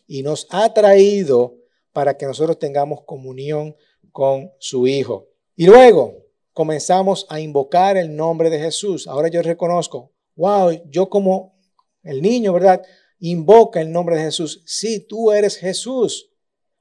y 0.05 0.21
nos 0.21 0.45
ha 0.49 0.73
traído 0.73 1.55
para 1.93 2.17
que 2.17 2.25
nosotros 2.25 2.59
tengamos 2.59 3.03
comunión 3.05 3.73
con 4.11 4.51
su 4.59 4.85
Hijo. 4.85 5.29
Y 5.55 5.65
luego 5.65 6.25
comenzamos 6.51 7.25
a 7.29 7.39
invocar 7.39 7.95
el 7.95 8.13
nombre 8.13 8.49
de 8.49 8.59
Jesús. 8.59 9.07
Ahora 9.07 9.29
yo 9.29 9.41
reconozco, 9.41 10.11
wow, 10.35 10.71
yo 10.89 11.09
como 11.09 11.55
el 12.03 12.21
niño, 12.21 12.51
¿verdad? 12.51 12.81
Invoca 13.19 13.79
el 13.79 13.89
nombre 13.89 14.17
de 14.17 14.23
Jesús. 14.23 14.61
Sí, 14.65 14.99
tú 15.07 15.31
eres 15.31 15.55
Jesús. 15.55 16.31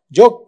Yo 0.09 0.47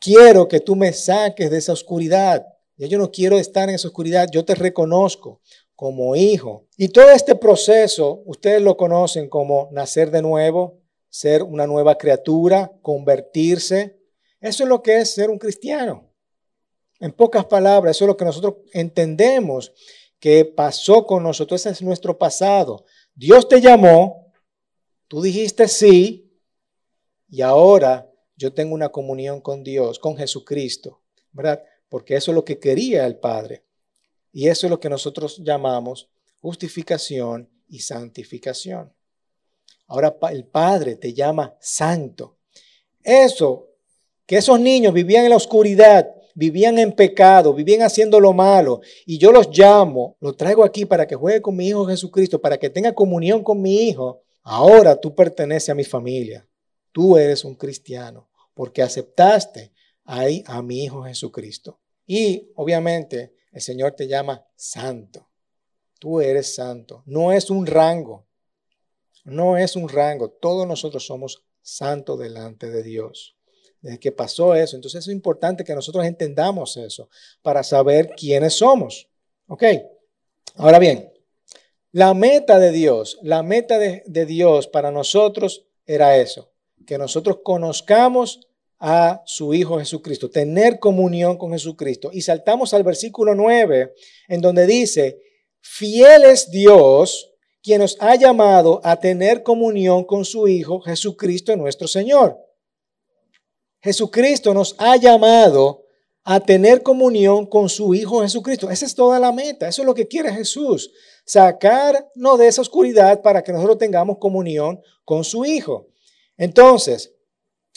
quiero 0.00 0.48
que 0.48 0.60
tú 0.60 0.74
me 0.74 0.94
saques 0.94 1.50
de 1.50 1.58
esa 1.58 1.74
oscuridad. 1.74 2.46
Yo 2.78 2.96
no 2.96 3.10
quiero 3.10 3.38
estar 3.38 3.68
en 3.68 3.74
esa 3.74 3.88
oscuridad. 3.88 4.30
Yo 4.32 4.46
te 4.46 4.54
reconozco 4.54 5.42
como 5.76 6.16
hijo. 6.16 6.66
Y 6.78 6.88
todo 6.88 7.10
este 7.10 7.36
proceso, 7.36 8.22
ustedes 8.24 8.62
lo 8.62 8.76
conocen 8.76 9.28
como 9.28 9.68
nacer 9.70 10.10
de 10.10 10.22
nuevo, 10.22 10.80
ser 11.10 11.42
una 11.42 11.66
nueva 11.66 11.96
criatura, 11.98 12.72
convertirse. 12.82 14.00
Eso 14.40 14.64
es 14.64 14.68
lo 14.68 14.82
que 14.82 14.98
es 14.98 15.14
ser 15.14 15.30
un 15.30 15.38
cristiano. 15.38 16.10
En 16.98 17.12
pocas 17.12 17.44
palabras, 17.44 17.96
eso 17.96 18.06
es 18.06 18.08
lo 18.08 18.16
que 18.16 18.24
nosotros 18.24 18.54
entendemos 18.72 19.72
que 20.18 20.46
pasó 20.46 21.06
con 21.06 21.22
nosotros. 21.22 21.60
Ese 21.60 21.70
es 21.70 21.82
nuestro 21.82 22.18
pasado. 22.18 22.86
Dios 23.14 23.46
te 23.46 23.60
llamó, 23.60 24.32
tú 25.08 25.20
dijiste 25.20 25.68
sí, 25.68 26.40
y 27.28 27.42
ahora 27.42 28.10
yo 28.34 28.52
tengo 28.54 28.74
una 28.74 28.88
comunión 28.88 29.42
con 29.42 29.62
Dios, 29.62 29.98
con 29.98 30.16
Jesucristo, 30.16 31.02
¿verdad? 31.32 31.62
Porque 31.88 32.16
eso 32.16 32.30
es 32.30 32.34
lo 32.34 32.44
que 32.44 32.58
quería 32.58 33.06
el 33.06 33.18
Padre. 33.18 33.65
Y 34.36 34.48
eso 34.48 34.66
es 34.66 34.70
lo 34.70 34.78
que 34.78 34.90
nosotros 34.90 35.38
llamamos 35.42 36.10
justificación 36.42 37.48
y 37.68 37.78
santificación. 37.78 38.92
Ahora 39.86 40.14
el 40.30 40.44
Padre 40.44 40.96
te 40.96 41.14
llama 41.14 41.56
santo. 41.58 42.36
Eso, 43.02 43.70
que 44.26 44.36
esos 44.36 44.60
niños 44.60 44.92
vivían 44.92 45.24
en 45.24 45.30
la 45.30 45.36
oscuridad, 45.36 46.14
vivían 46.34 46.78
en 46.78 46.92
pecado, 46.92 47.54
vivían 47.54 47.80
haciendo 47.80 48.20
lo 48.20 48.34
malo, 48.34 48.82
y 49.06 49.16
yo 49.16 49.32
los 49.32 49.48
llamo, 49.58 50.18
los 50.20 50.36
traigo 50.36 50.64
aquí 50.64 50.84
para 50.84 51.06
que 51.06 51.16
juegue 51.16 51.40
con 51.40 51.56
mi 51.56 51.68
Hijo 51.68 51.86
Jesucristo, 51.86 52.38
para 52.38 52.58
que 52.58 52.68
tenga 52.68 52.94
comunión 52.94 53.42
con 53.42 53.62
mi 53.62 53.88
Hijo. 53.88 54.20
Ahora 54.42 55.00
tú 55.00 55.14
perteneces 55.14 55.70
a 55.70 55.74
mi 55.74 55.84
familia. 55.84 56.46
Tú 56.92 57.16
eres 57.16 57.42
un 57.42 57.54
cristiano 57.54 58.28
porque 58.52 58.82
aceptaste 58.82 59.72
ahí 60.04 60.44
a 60.46 60.60
mi 60.60 60.84
Hijo 60.84 61.04
Jesucristo. 61.04 61.80
Y 62.06 62.50
obviamente 62.54 63.32
el 63.56 63.62
Señor 63.62 63.92
te 63.92 64.06
llama 64.06 64.46
santo. 64.54 65.30
Tú 65.98 66.20
eres 66.20 66.54
santo. 66.54 67.02
No 67.06 67.32
es 67.32 67.48
un 67.48 67.64
rango. 67.64 68.26
No 69.24 69.56
es 69.56 69.76
un 69.76 69.88
rango. 69.88 70.28
Todos 70.28 70.68
nosotros 70.68 71.06
somos 71.06 71.42
santos 71.62 72.18
delante 72.18 72.68
de 72.68 72.82
Dios. 72.82 73.34
Desde 73.80 73.98
que 73.98 74.12
pasó 74.12 74.54
eso, 74.54 74.76
entonces 74.76 75.06
es 75.06 75.10
importante 75.10 75.64
que 75.64 75.74
nosotros 75.74 76.04
entendamos 76.04 76.76
eso 76.76 77.08
para 77.40 77.62
saber 77.62 78.10
quiénes 78.10 78.52
somos. 78.52 79.08
¿Ok? 79.46 79.64
Ahora 80.56 80.78
bien, 80.78 81.10
la 81.92 82.12
meta 82.12 82.58
de 82.58 82.72
Dios, 82.72 83.18
la 83.22 83.42
meta 83.42 83.78
de, 83.78 84.02
de 84.04 84.26
Dios 84.26 84.68
para 84.68 84.90
nosotros 84.90 85.64
era 85.86 86.18
eso, 86.18 86.52
que 86.86 86.98
nosotros 86.98 87.38
conozcamos 87.42 88.45
a 88.78 89.22
su 89.24 89.54
Hijo 89.54 89.78
Jesucristo, 89.78 90.30
tener 90.30 90.78
comunión 90.78 91.38
con 91.38 91.52
Jesucristo. 91.52 92.10
Y 92.12 92.22
saltamos 92.22 92.74
al 92.74 92.82
versículo 92.82 93.34
9, 93.34 93.94
en 94.28 94.40
donde 94.40 94.66
dice, 94.66 95.20
fiel 95.60 96.24
es 96.24 96.50
Dios 96.50 97.32
quien 97.62 97.80
nos 97.80 97.96
ha 98.00 98.14
llamado 98.14 98.80
a 98.84 99.00
tener 99.00 99.42
comunión 99.42 100.04
con 100.04 100.24
su 100.24 100.46
Hijo 100.46 100.80
Jesucristo 100.80 101.56
nuestro 101.56 101.88
Señor. 101.88 102.38
Jesucristo 103.80 104.54
nos 104.54 104.76
ha 104.78 104.96
llamado 104.96 105.84
a 106.22 106.40
tener 106.40 106.82
comunión 106.82 107.46
con 107.46 107.68
su 107.68 107.94
Hijo 107.94 108.22
Jesucristo. 108.22 108.70
Esa 108.70 108.86
es 108.86 108.94
toda 108.94 109.18
la 109.18 109.32
meta, 109.32 109.68
eso 109.68 109.82
es 109.82 109.86
lo 109.86 109.94
que 109.94 110.08
quiere 110.08 110.32
Jesús, 110.32 110.92
sacarnos 111.24 112.38
de 112.38 112.46
esa 112.46 112.62
oscuridad 112.62 113.22
para 113.22 113.42
que 113.42 113.52
nosotros 113.52 113.78
tengamos 113.78 114.18
comunión 114.18 114.80
con 115.04 115.24
su 115.24 115.44
Hijo. 115.44 115.88
Entonces, 116.36 117.15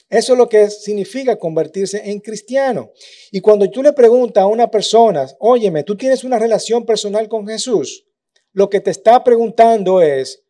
eso 0.09 0.33
es 0.33 0.37
lo 0.39 0.49
que 0.49 0.69
significa 0.69 1.37
convertirse 1.37 2.09
en 2.09 2.19
cristiano. 2.19 2.91
Y 3.31 3.41
cuando 3.41 3.69
tú 3.69 3.83
le 3.83 3.93
preguntas 3.93 4.41
a 4.41 4.47
una 4.47 4.71
persona, 4.71 5.27
óyeme, 5.39 5.83
tú 5.83 5.95
tienes 5.95 6.23
una 6.23 6.39
relación 6.39 6.85
personal 6.85 7.29
con 7.29 7.47
Jesús, 7.47 8.05
lo 8.51 8.69
que 8.69 8.79
te 8.79 8.89
está 8.89 9.23
preguntando 9.23 10.01
es, 10.01 10.43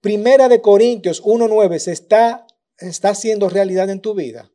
Primera 0.00 0.48
de 0.48 0.60
Corintios 0.60 1.22
1.9, 1.24 1.78
¿se 1.78 1.92
está, 1.92 2.46
está 2.78 3.10
haciendo 3.10 3.48
realidad 3.48 3.90
en 3.90 4.00
tu 4.00 4.14
vida? 4.14 4.52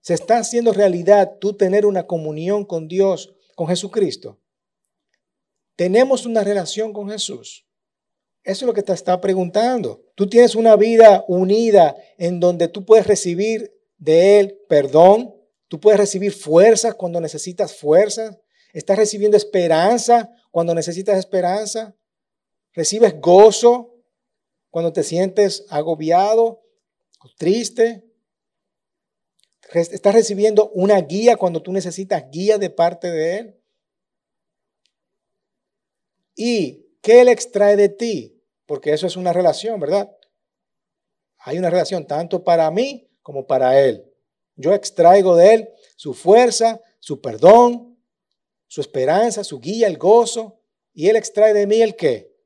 ¿Se 0.00 0.14
está 0.14 0.38
haciendo 0.38 0.72
realidad 0.72 1.38
tú 1.40 1.54
tener 1.54 1.84
una 1.84 2.06
comunión 2.06 2.64
con 2.64 2.86
Dios, 2.86 3.34
con 3.56 3.66
Jesucristo? 3.66 4.38
Tenemos 5.74 6.24
una 6.26 6.44
relación 6.44 6.92
con 6.92 7.08
Jesús. 7.10 7.67
Eso 8.44 8.64
es 8.64 8.66
lo 8.66 8.74
que 8.74 8.82
te 8.82 8.92
está 8.92 9.20
preguntando. 9.20 10.02
Tú 10.14 10.28
tienes 10.28 10.54
una 10.54 10.76
vida 10.76 11.24
unida 11.28 11.96
en 12.16 12.40
donde 12.40 12.68
tú 12.68 12.84
puedes 12.84 13.06
recibir 13.06 13.74
de 13.98 14.40
Él 14.40 14.58
perdón, 14.68 15.34
tú 15.68 15.80
puedes 15.80 15.98
recibir 15.98 16.32
fuerzas 16.32 16.94
cuando 16.94 17.20
necesitas 17.20 17.76
fuerzas, 17.76 18.38
estás 18.72 18.96
recibiendo 18.96 19.36
esperanza 19.36 20.30
cuando 20.50 20.74
necesitas 20.74 21.18
esperanza, 21.18 21.94
recibes 22.72 23.20
gozo 23.20 23.94
cuando 24.70 24.92
te 24.92 25.02
sientes 25.02 25.66
agobiado 25.68 26.62
o 27.20 27.28
triste, 27.36 28.04
estás 29.74 30.14
recibiendo 30.14 30.70
una 30.70 31.00
guía 31.00 31.36
cuando 31.36 31.62
tú 31.62 31.72
necesitas 31.72 32.24
guía 32.30 32.58
de 32.58 32.70
parte 32.70 33.10
de 33.10 33.38
Él. 33.38 33.60
¿Y 36.34 36.87
qué 37.08 37.20
Él 37.20 37.28
extrae 37.28 37.76
de 37.76 37.88
ti? 37.88 38.38
porque 38.68 38.92
eso 38.92 39.06
es 39.06 39.16
una 39.16 39.32
relación, 39.32 39.80
¿verdad? 39.80 40.14
Hay 41.38 41.58
una 41.58 41.70
relación 41.70 42.06
tanto 42.06 42.44
para 42.44 42.70
mí 42.70 43.10
como 43.22 43.46
para 43.46 43.80
Él. 43.80 44.04
Yo 44.56 44.74
extraigo 44.74 45.34
de 45.36 45.54
Él 45.54 45.68
su 45.96 46.12
fuerza, 46.12 46.78
su 47.00 47.22
perdón, 47.22 47.98
su 48.66 48.82
esperanza, 48.82 49.42
su 49.42 49.58
guía, 49.58 49.86
el 49.86 49.96
gozo, 49.96 50.60
y 50.92 51.08
Él 51.08 51.16
extrae 51.16 51.54
de 51.54 51.66
mí 51.66 51.80
el 51.80 51.96
qué. 51.96 52.36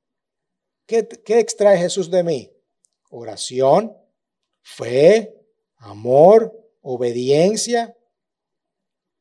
¿Qué, 0.86 1.08
extrae 1.40 1.76
Jesús 1.76 2.08
de 2.08 2.22
mí? 2.22 2.52
Oración, 3.10 3.96
fe, 4.60 5.44
amor, 5.78 6.56
obediencia. 6.82 7.96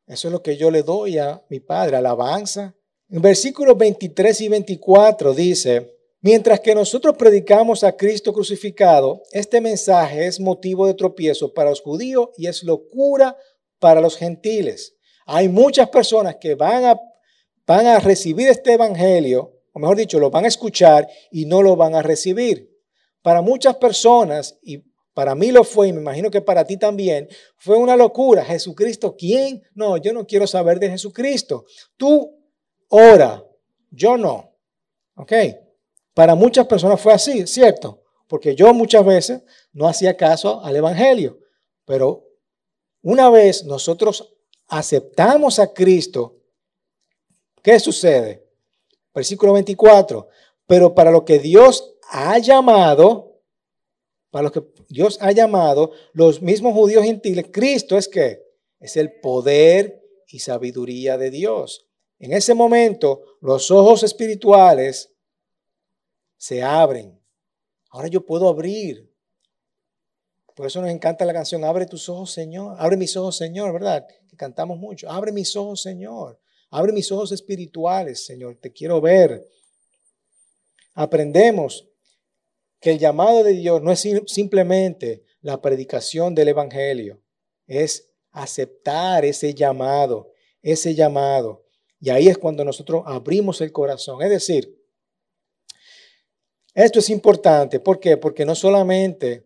Eso 0.05 0.27
es 0.27 0.31
lo 0.31 0.43
que 0.43 0.55
yo 0.55 0.69
le 0.69 0.83
doy 0.83 1.17
a 1.17 1.43
mi 1.49 1.59
Padre, 1.59 1.97
alabanza. 1.97 2.75
Versículos 3.13 3.77
23 3.77 4.39
y 4.41 4.47
24 4.47 5.33
dice, 5.33 5.97
Mientras 6.21 6.61
que 6.61 6.73
nosotros 6.73 7.17
predicamos 7.17 7.83
a 7.83 7.97
Cristo 7.97 8.31
crucificado, 8.31 9.21
este 9.31 9.59
mensaje 9.59 10.27
es 10.27 10.39
motivo 10.39 10.87
de 10.87 10.93
tropiezo 10.93 11.53
para 11.53 11.71
los 11.71 11.81
judíos 11.81 12.29
y 12.37 12.47
es 12.47 12.63
locura 12.63 13.35
para 13.79 13.99
los 13.99 14.15
gentiles. 14.15 14.95
Hay 15.25 15.49
muchas 15.49 15.89
personas 15.89 16.37
que 16.39 16.55
van 16.55 16.85
a, 16.85 16.99
van 17.67 17.85
a 17.87 17.99
recibir 17.99 18.47
este 18.47 18.73
evangelio, 18.73 19.59
o 19.73 19.79
mejor 19.79 19.97
dicho, 19.97 20.17
lo 20.17 20.29
van 20.29 20.45
a 20.45 20.49
escuchar 20.49 21.05
y 21.31 21.45
no 21.45 21.61
lo 21.61 21.75
van 21.75 21.95
a 21.95 22.03
recibir. 22.03 22.69
Para 23.21 23.41
muchas 23.41 23.75
personas, 23.75 24.57
y 24.61 24.85
para 25.13 25.35
mí 25.35 25.51
lo 25.51 25.65
fue, 25.65 25.89
y 25.89 25.93
me 25.93 25.99
imagino 25.99 26.31
que 26.31 26.41
para 26.41 26.65
ti 26.65 26.77
también, 26.77 27.27
fue 27.57 27.75
una 27.75 27.97
locura. 27.97 28.45
Jesucristo, 28.45 29.15
¿quién? 29.17 29.63
No, 29.73 29.97
yo 29.97 30.13
no 30.13 30.25
quiero 30.25 30.47
saber 30.47 30.79
de 30.79 30.91
Jesucristo. 30.91 31.65
Tú 31.97 32.40
ora, 32.91 33.43
yo 33.89 34.17
no. 34.17 34.55
¿Ok? 35.15 35.33
Para 36.13 36.35
muchas 36.35 36.67
personas 36.67 37.01
fue 37.01 37.13
así, 37.13 37.47
¿cierto? 37.47 38.03
Porque 38.27 38.55
yo 38.55 38.73
muchas 38.73 39.05
veces 39.05 39.41
no 39.73 39.87
hacía 39.87 40.15
caso 40.15 40.63
al 40.63 40.75
Evangelio. 40.75 41.39
Pero 41.85 42.27
una 43.01 43.29
vez 43.29 43.65
nosotros 43.65 44.33
aceptamos 44.67 45.59
a 45.59 45.73
Cristo, 45.73 46.37
¿qué 47.61 47.79
sucede? 47.79 48.47
Versículo 49.13 49.53
24. 49.53 50.27
Pero 50.65 50.93
para 50.95 51.11
lo 51.11 51.25
que 51.25 51.39
Dios 51.39 51.97
ha 52.09 52.37
llamado, 52.39 53.41
para 54.29 54.43
lo 54.43 54.51
que 54.51 54.63
Dios 54.87 55.17
ha 55.21 55.31
llamado, 55.31 55.91
los 56.13 56.41
mismos 56.41 56.73
judíos 56.73 57.03
gentiles, 57.03 57.47
Cristo 57.51 57.97
es 57.97 58.07
que 58.07 58.43
es 58.79 58.95
el 58.97 59.19
poder 59.19 60.01
y 60.27 60.39
sabiduría 60.39 61.17
de 61.17 61.29
Dios. 61.29 61.90
En 62.21 62.33
ese 62.33 62.53
momento, 62.53 63.37
los 63.41 63.71
ojos 63.71 64.03
espirituales 64.03 65.11
se 66.37 66.61
abren. 66.61 67.19
Ahora 67.89 68.09
yo 68.09 68.23
puedo 68.23 68.47
abrir. 68.47 69.11
Por 70.55 70.67
eso 70.67 70.81
nos 70.81 70.91
encanta 70.91 71.25
la 71.25 71.33
canción, 71.33 71.63
abre 71.63 71.87
tus 71.87 72.07
ojos, 72.09 72.31
Señor. 72.31 72.75
Abre 72.77 72.95
mis 72.95 73.17
ojos, 73.17 73.37
Señor, 73.37 73.73
¿verdad? 73.73 74.05
Que 74.29 74.37
cantamos 74.37 74.77
mucho. 74.77 75.09
Abre 75.09 75.31
mis 75.31 75.55
ojos, 75.55 75.81
Señor. 75.81 76.39
Abre 76.69 76.93
mis 76.93 77.11
ojos 77.11 77.31
espirituales, 77.31 78.23
Señor. 78.23 78.55
Te 78.61 78.71
quiero 78.71 79.01
ver. 79.01 79.43
Aprendemos 80.93 81.89
que 82.79 82.91
el 82.91 82.99
llamado 82.99 83.43
de 83.43 83.53
Dios 83.53 83.81
no 83.81 83.91
es 83.91 84.07
simplemente 84.27 85.25
la 85.41 85.59
predicación 85.59 86.35
del 86.35 86.49
Evangelio, 86.49 87.19
es 87.65 88.11
aceptar 88.29 89.25
ese 89.25 89.55
llamado, 89.55 90.31
ese 90.61 90.93
llamado. 90.93 91.60
Y 92.01 92.09
ahí 92.09 92.27
es 92.27 92.37
cuando 92.37 92.65
nosotros 92.65 93.03
abrimos 93.05 93.61
el 93.61 93.71
corazón. 93.71 94.21
Es 94.23 94.29
decir, 94.31 94.75
esto 96.73 96.99
es 96.99 97.09
importante. 97.09 97.79
¿Por 97.79 97.99
qué? 97.99 98.17
Porque 98.17 98.43
no 98.43 98.55
solamente 98.55 99.45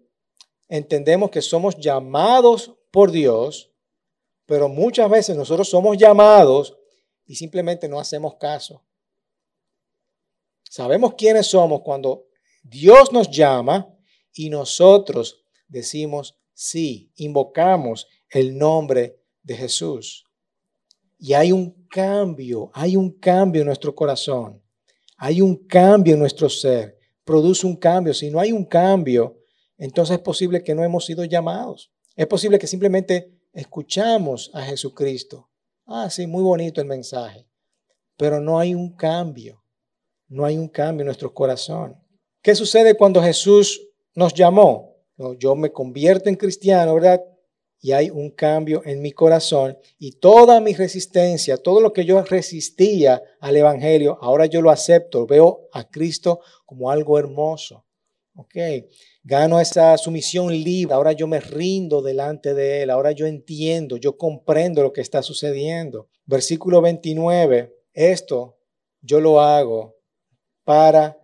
entendemos 0.70 1.30
que 1.30 1.42
somos 1.42 1.76
llamados 1.76 2.74
por 2.92 3.12
Dios, 3.12 3.72
pero 4.46 4.70
muchas 4.70 5.10
veces 5.10 5.36
nosotros 5.36 5.70
somos 5.70 5.98
llamados 5.98 6.78
y 7.26 7.36
simplemente 7.36 7.90
no 7.90 8.00
hacemos 8.00 8.36
caso. 8.36 8.84
Sabemos 10.64 11.16
quiénes 11.16 11.48
somos 11.48 11.82
cuando 11.82 12.28
Dios 12.64 13.12
nos 13.12 13.30
llama 13.30 13.94
y 14.34 14.50
nosotros 14.50 15.44
decimos 15.68 16.38
sí, 16.54 17.12
invocamos 17.18 18.08
el 18.30 18.58
nombre 18.58 19.20
de 19.44 19.58
Jesús. 19.58 20.25
Y 21.18 21.34
hay 21.34 21.52
un 21.52 21.88
cambio, 21.90 22.72
hay 22.74 22.96
un 22.96 23.12
cambio 23.12 23.62
en 23.62 23.68
nuestro 23.68 23.96
corazón, 23.96 24.62
hay 25.18 25.42
un 25.42 25.56
cambio 25.68 26.14
en 26.14 26.20
nuestro 26.20 26.50
ser, 26.50 26.98
produce 27.24 27.66
un 27.66 27.76
cambio. 27.76 28.14
Si 28.14 28.30
no 28.30 28.40
hay 28.40 28.52
un 28.52 28.66
cambio, 28.66 29.38
entonces 29.78 30.18
es 30.18 30.22
posible 30.22 30.64
que 30.64 30.76
no 30.76 30.84
hemos 30.84 31.06
sido 31.06 31.24
llamados. 31.24 31.92
Es 32.16 32.28
posible 32.28 32.60
que 32.60 32.68
simplemente 32.68 33.32
escuchamos 33.54 34.52
a 34.54 34.62
Jesucristo. 34.62 35.50
Ah, 35.86 36.10
sí, 36.10 36.28
muy 36.28 36.44
bonito 36.44 36.82
el 36.82 36.88
mensaje, 36.88 37.48
pero 38.18 38.40
no 38.40 38.58
hay 38.60 38.74
un 38.74 38.96
cambio, 38.96 39.64
no 40.28 40.46
hay 40.46 40.58
un 40.58 40.68
cambio 40.68 41.02
en 41.02 41.08
nuestro 41.08 41.34
corazón. 41.34 41.96
¿Qué 42.42 42.56
sucede 42.56 42.96
cuando 42.96 43.22
Jesús 43.22 43.82
nos 44.14 44.34
llamó? 44.34 44.96
Yo 45.40 45.56
me 45.56 45.72
convierto 45.72 46.30
en 46.30 46.36
cristiano, 46.36 46.96
¿verdad? 46.96 47.22
Y 47.86 47.92
hay 47.92 48.10
un 48.10 48.32
cambio 48.32 48.82
en 48.84 49.00
mi 49.00 49.12
corazón 49.12 49.78
y 50.00 50.14
toda 50.14 50.60
mi 50.60 50.74
resistencia, 50.74 51.56
todo 51.56 51.82
lo 51.82 51.94
que 51.94 52.04
yo 52.04 52.20
resistía 52.24 53.22
al 53.40 53.56
Evangelio, 53.56 54.18
ahora 54.22 54.48
yo 54.48 54.64
lo 54.64 54.72
acepto, 54.72 55.28
veo 55.28 55.70
a 55.72 55.88
Cristo 55.88 56.40
como 56.66 56.90
algo 56.90 57.20
hermoso. 57.20 57.86
Ok, 58.34 58.56
gano 59.24 59.60
esa 59.60 59.96
sumisión 60.00 60.52
libre, 60.52 60.96
ahora 60.96 61.12
yo 61.12 61.28
me 61.28 61.40
rindo 61.40 62.02
delante 62.02 62.56
de 62.56 62.82
Él, 62.82 62.90
ahora 62.90 63.12
yo 63.12 63.28
entiendo, 63.28 63.98
yo 63.98 64.18
comprendo 64.18 64.82
lo 64.82 64.92
que 64.92 65.02
está 65.02 65.22
sucediendo. 65.22 66.10
Versículo 66.26 66.82
29, 66.82 67.72
esto 67.94 68.58
yo 69.00 69.20
lo 69.20 69.40
hago 69.40 69.96
para 70.64 71.16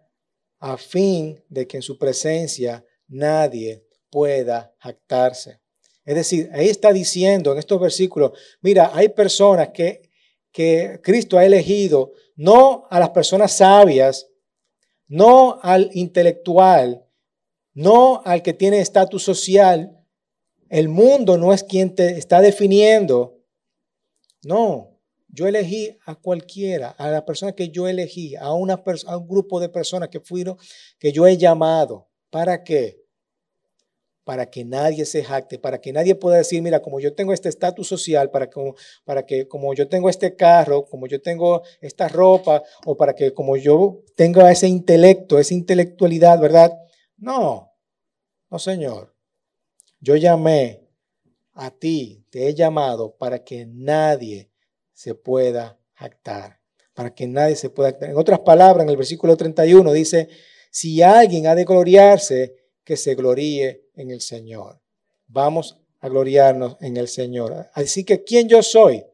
a 0.60 0.78
fin 0.78 1.44
de 1.50 1.66
que 1.66 1.78
en 1.78 1.82
su 1.82 1.98
presencia 1.98 2.86
nadie 3.08 3.84
pueda 4.12 4.76
jactarse. 4.78 5.61
Es 6.06 6.16
decir, 6.16 6.50
ahí 6.54 6.68
está 6.68 6.92
diciendo 6.92 7.52
en 7.52 7.60
estos 7.60 7.80
versículos, 7.80 8.32
mira, 8.62 8.92
hay 8.94 9.10
personas 9.10 9.70
que, 9.70 10.10
que 10.52 11.00
Cristo 11.04 11.38
ha 11.38 11.46
elegido, 11.46 12.14
no 12.36 12.88
a 12.90 13.00
las 13.00 13.12
personas 13.12 13.52
sabias, 13.54 14.28
no 15.08 15.60
al 15.62 15.90
intelectual, 15.94 17.06
no 17.74 18.22
al 18.26 18.42
que 18.42 18.54
tiene 18.54 18.80
estatus 18.80 19.24
social. 19.24 19.98
El 20.70 20.88
mundo 20.88 21.38
no 21.38 21.54
es 21.54 21.64
quien 21.64 21.94
te 21.94 22.18
está 22.18 22.42
definiendo. 22.42 23.40
No, 24.44 24.92
yo 25.28 25.48
elegí 25.48 25.98
a 26.06 26.16
cualquiera, 26.16 26.90
a 26.90 27.10
la 27.10 27.26
persona 27.26 27.54
que 27.54 27.70
yo 27.70 27.88
elegí, 27.88 28.36
a, 28.36 28.54
un 28.54 28.70
grupo 29.28 29.60
de 29.60 29.70
personas 29.70 30.10
que 30.10 30.20
fueron, 30.20 30.58
que 30.98 31.12
yo 31.12 31.28
he 31.28 31.38
llamado. 31.38 32.10
¿Para 32.30 32.64
qué? 32.64 33.01
Para 34.32 34.50
que 34.50 34.64
nadie 34.64 35.06
se 35.06 35.26
jacte, 35.26 35.60
para 35.60 35.82
que 35.82 35.92
nadie 35.92 36.16
pueda 36.16 36.38
decir, 36.38 36.62
mira, 36.62 36.82
como 36.82 37.02
yo 37.02 37.14
tengo 37.14 37.34
este 37.34 37.50
estatus 37.50 37.86
social, 37.86 38.32
para 38.32 38.50
que, 38.50 38.74
para 39.04 39.26
que 39.26 39.46
como 39.46 39.74
yo 39.74 39.90
tengo 39.90 40.10
este 40.10 40.38
carro, 40.38 40.86
como 40.86 41.06
yo 41.06 41.22
tengo 41.22 41.64
esta 41.82 42.08
ropa, 42.08 42.64
o 42.86 42.96
para 42.96 43.14
que 43.14 43.34
como 43.34 43.58
yo 43.58 44.06
tenga 44.16 44.50
ese 44.50 44.70
intelecto, 44.70 45.38
esa 45.38 45.54
intelectualidad, 45.54 46.40
¿verdad? 46.40 46.72
No, 47.18 47.74
no, 48.50 48.58
Señor. 48.58 49.14
Yo 50.00 50.16
llamé 50.16 50.88
a 51.52 51.70
ti, 51.70 52.26
te 52.30 52.48
he 52.48 52.54
llamado 52.54 53.18
para 53.18 53.44
que 53.44 53.66
nadie 53.66 54.50
se 54.94 55.14
pueda 55.14 55.78
jactar, 55.94 56.62
para 56.94 57.14
que 57.14 57.28
nadie 57.28 57.58
se 57.58 57.70
pueda 57.70 57.90
jactar. 57.90 58.12
En 58.12 58.18
otras 58.18 58.40
palabras, 58.40 58.86
en 58.86 58.92
el 58.92 58.96
versículo 58.96 59.36
31 59.36 59.92
dice, 59.92 60.30
si 60.70 61.02
alguien 61.02 61.48
ha 61.48 61.54
de 61.56 61.66
gloriarse, 61.66 62.62
que 62.84 62.98
se 62.98 63.16
gloríe 63.16 63.90
en 64.02 64.12
el 64.12 64.22
Señor. 64.22 64.82
Vamos 65.28 65.78
a 66.00 66.10
gloriarnos 66.10 66.78
en 66.82 66.98
el 66.98 67.08
Señor. 67.08 67.68
Así 67.74 68.04
que, 68.04 68.24
¿quién 68.24 68.50
yo 68.50 68.62
soy? 68.64 69.06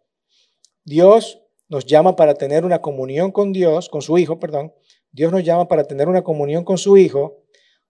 Dios 0.84 1.40
nos 1.68 1.86
llama 1.86 2.16
para 2.16 2.34
tener 2.34 2.66
una 2.66 2.82
comunión 2.82 3.32
con 3.32 3.52
Dios, 3.52 3.90
con 3.90 4.02
su 4.02 4.18
Hijo, 4.18 4.40
perdón. 4.40 4.74
Dios 5.12 5.32
nos 5.32 5.44
llama 5.44 5.68
para 5.68 5.84
tener 5.84 6.08
una 6.08 6.24
comunión 6.24 6.64
con 6.64 6.78
su 6.78 6.98
Hijo. 6.98 7.44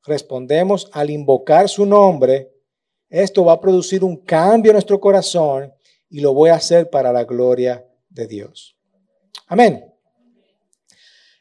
Respondemos 0.03 0.89
al 0.93 1.09
invocar 1.09 1.69
su 1.69 1.85
nombre. 1.85 2.51
Esto 3.09 3.45
va 3.45 3.53
a 3.53 3.61
producir 3.61 4.03
un 4.03 4.17
cambio 4.17 4.71
en 4.71 4.75
nuestro 4.75 4.99
corazón 4.99 5.73
y 6.09 6.19
lo 6.19 6.33
voy 6.33 6.49
a 6.49 6.55
hacer 6.55 6.89
para 6.89 7.13
la 7.13 7.23
gloria 7.23 7.85
de 8.09 8.27
Dios. 8.27 8.75
Amén. 9.47 9.93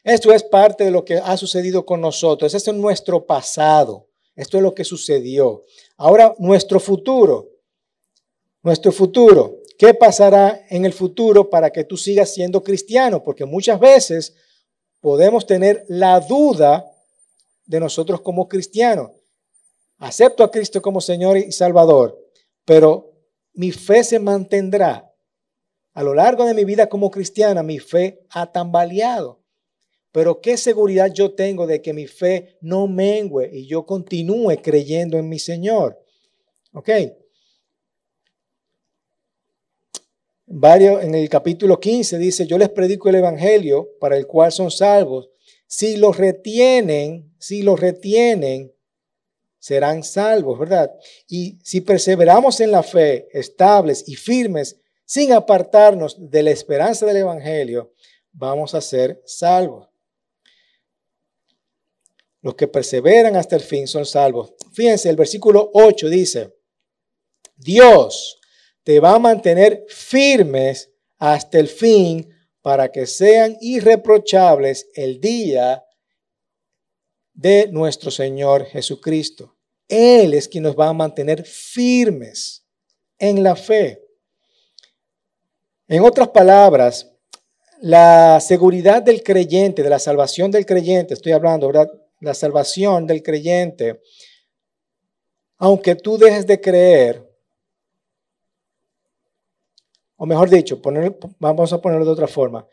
Esto 0.03 0.31
es 0.31 0.43
parte 0.43 0.85
de 0.85 0.91
lo 0.91 1.03
que 1.03 1.15
ha 1.17 1.35
sucedido 1.35 1.85
con 1.85 1.99
nosotros. 1.99 2.53
Este 2.53 2.71
es 2.71 2.77
nuestro 2.77 3.25
pasado. 3.25 4.06
Esto 4.37 4.57
es 4.57 4.63
lo 4.63 4.73
que 4.75 4.83
sucedió. 4.83 5.65
Ahora, 5.97 6.35
nuestro 6.37 6.79
futuro. 6.79 7.49
Nuestro 8.61 8.91
futuro. 8.91 9.57
¿Qué 9.79 9.95
pasará 9.95 10.65
en 10.69 10.85
el 10.85 10.93
futuro 10.93 11.49
para 11.49 11.71
que 11.71 11.83
tú 11.83 11.97
sigas 11.97 12.33
siendo 12.33 12.63
cristiano? 12.63 13.23
Porque 13.23 13.45
muchas 13.45 13.79
veces 13.79 14.35
podemos 15.01 15.47
tener 15.47 15.85
la 15.87 16.19
duda 16.19 16.85
de 17.65 17.79
nosotros 17.79 18.21
como 18.21 18.47
cristianos. 18.47 19.11
Acepto 19.97 20.43
a 20.43 20.51
Cristo 20.51 20.83
como 20.83 21.01
Señor 21.01 21.37
y 21.37 21.51
Salvador, 21.51 22.17
pero 22.63 23.11
mi 23.53 23.71
fe 23.71 24.03
se 24.03 24.19
mantendrá. 24.19 25.11
A 25.93 26.03
lo 26.03 26.13
largo 26.13 26.45
de 26.45 26.53
mi 26.53 26.63
vida 26.63 26.87
como 26.87 27.09
cristiana, 27.09 27.63
mi 27.63 27.79
fe 27.79 28.23
ha 28.29 28.51
tambaleado. 28.51 29.41
Pero 30.11 30.41
qué 30.41 30.57
seguridad 30.57 31.11
yo 31.13 31.33
tengo 31.33 31.67
de 31.67 31.81
que 31.81 31.93
mi 31.93 32.07
fe 32.07 32.57
no 32.61 32.87
mengue 32.87 33.49
y 33.53 33.67
yo 33.67 33.85
continúe 33.85 34.61
creyendo 34.61 35.17
en 35.17 35.29
mi 35.29 35.39
Señor. 35.39 36.03
¿Ok? 36.73 36.89
Varios, 40.45 41.03
en 41.03 41.13
el 41.13 41.27
capítulo 41.27 41.79
15 41.79 42.17
dice, 42.17 42.47
yo 42.47 42.57
les 42.57 42.69
predico 42.69 43.09
el 43.09 43.15
Evangelio 43.15 43.89
para 43.99 44.15
el 44.15 44.25
cual 44.25 44.51
son 44.51 44.71
salvos. 44.71 45.29
Si 45.67 45.97
los 45.97 46.15
retienen, 46.17 47.33
si 47.37 47.61
los 47.61 47.79
retienen, 47.79 48.73
serán 49.59 50.03
salvos, 50.03 50.57
¿verdad? 50.57 50.89
Y 51.27 51.59
si 51.61 51.81
perseveramos 51.81 52.61
en 52.61 52.71
la 52.71 52.83
fe, 52.83 53.27
estables 53.33 54.07
y 54.07 54.15
firmes, 54.15 54.79
sin 55.03 55.33
apartarnos 55.33 56.15
de 56.17 56.43
la 56.43 56.51
esperanza 56.51 57.05
del 57.05 57.17
Evangelio, 57.17 57.93
vamos 58.31 58.73
a 58.73 58.79
ser 58.81 59.21
salvos. 59.25 59.89
Los 62.47 62.55
que 62.55 62.69
perseveran 62.69 63.35
hasta 63.35 63.57
el 63.57 63.61
fin 63.61 63.89
son 63.89 64.05
salvos. 64.05 64.53
Fíjense, 64.71 65.09
el 65.09 65.17
versículo 65.17 65.69
8 65.73 66.07
dice, 66.07 66.55
Dios 67.57 68.39
te 68.85 69.01
va 69.01 69.15
a 69.15 69.19
mantener 69.19 69.83
firmes 69.89 70.89
hasta 71.17 71.59
el 71.59 71.67
fin 71.67 72.33
para 72.61 72.89
que 72.89 73.05
sean 73.05 73.57
irreprochables 73.59 74.87
el 74.93 75.19
día 75.19 75.83
de 77.33 77.67
nuestro 77.69 78.11
Señor 78.11 78.65
Jesucristo. 78.67 79.57
Él 79.85 80.33
es 80.33 80.47
quien 80.47 80.63
nos 80.63 80.79
va 80.79 80.87
a 80.87 80.93
mantener 80.93 81.43
firmes 81.43 82.65
en 83.19 83.43
la 83.43 83.57
fe. 83.57 84.01
En 85.89 86.01
otras 86.01 86.29
palabras, 86.29 87.11
la 87.81 88.39
seguridad 88.39 89.03
del 89.03 89.21
creyente, 89.21 89.83
de 89.83 89.89
la 89.89 89.99
salvación 89.99 90.49
del 90.49 90.65
creyente, 90.65 91.13
estoy 91.13 91.33
hablando, 91.33 91.67
¿verdad? 91.67 91.89
La 92.19 92.33
salvación 92.33 93.05
del 93.05 93.23
creyente, 93.23 94.01
aunque 95.57 95.95
tú 95.95 96.17
dejes 96.17 96.45
de 96.45 96.59
creer, 96.59 97.27
o 100.15 100.25
mejor 100.25 100.49
dicho, 100.49 100.81
vamos 101.39 101.73
a 101.73 101.81
ponerlo 101.81 102.05
de 102.05 102.11
otra 102.11 102.27
forma, 102.27 102.67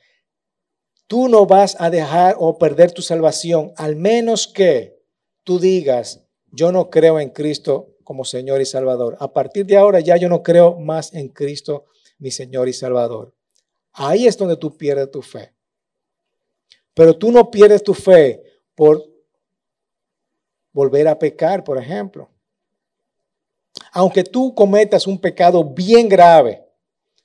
tú 1.07 1.29
no 1.29 1.47
vas 1.47 1.77
a 1.79 1.91
dejar 1.91 2.37
o 2.39 2.59
perder 2.59 2.93
tu 2.93 3.03
salvación, 3.03 3.73
al 3.77 3.97
menos 3.97 4.49
que 4.49 5.03
tú 5.45 5.59
digas, 5.59 6.25
yo 6.51 6.73
no 6.73 6.89
creo 6.89 7.21
en 7.21 7.31
Cristo 7.31 7.97
como 8.05 8.25
Señor 8.25 8.61
y 8.61 8.67
Salvador. 8.67 9.17
A 9.19 9.33
partir 9.33 9.67
de 9.67 9.77
ahora 9.77 10.01
ya 10.01 10.17
yo 10.17 10.29
no 10.29 10.43
creo 10.43 10.79
más 10.79 11.13
en 11.13 11.29
Cristo, 11.29 11.87
mi 12.19 12.31
Señor 12.31 12.69
y 12.69 12.73
Salvador. 12.73 13.35
Ahí 13.93 14.27
es 14.27 14.37
donde 14.37 14.57
tú 14.57 14.77
pierdes 14.77 15.11
tu 15.11 15.23
fe. 15.23 15.55
Pero 16.95 17.17
tú 17.17 17.33
no 17.33 17.51
pierdes 17.51 17.83
tu 17.83 17.93
fe 17.93 18.43
por 18.75 19.14
volver 20.75 21.09
a 21.09 21.19
pecar, 21.19 21.65
por 21.65 21.79
ejemplo. 21.79 22.29
Aunque 23.93 24.25
tú 24.25 24.55
cometas 24.55 25.07
un 25.07 25.19
pecado 25.19 25.65
bien 25.65 26.09
grave, 26.09 26.63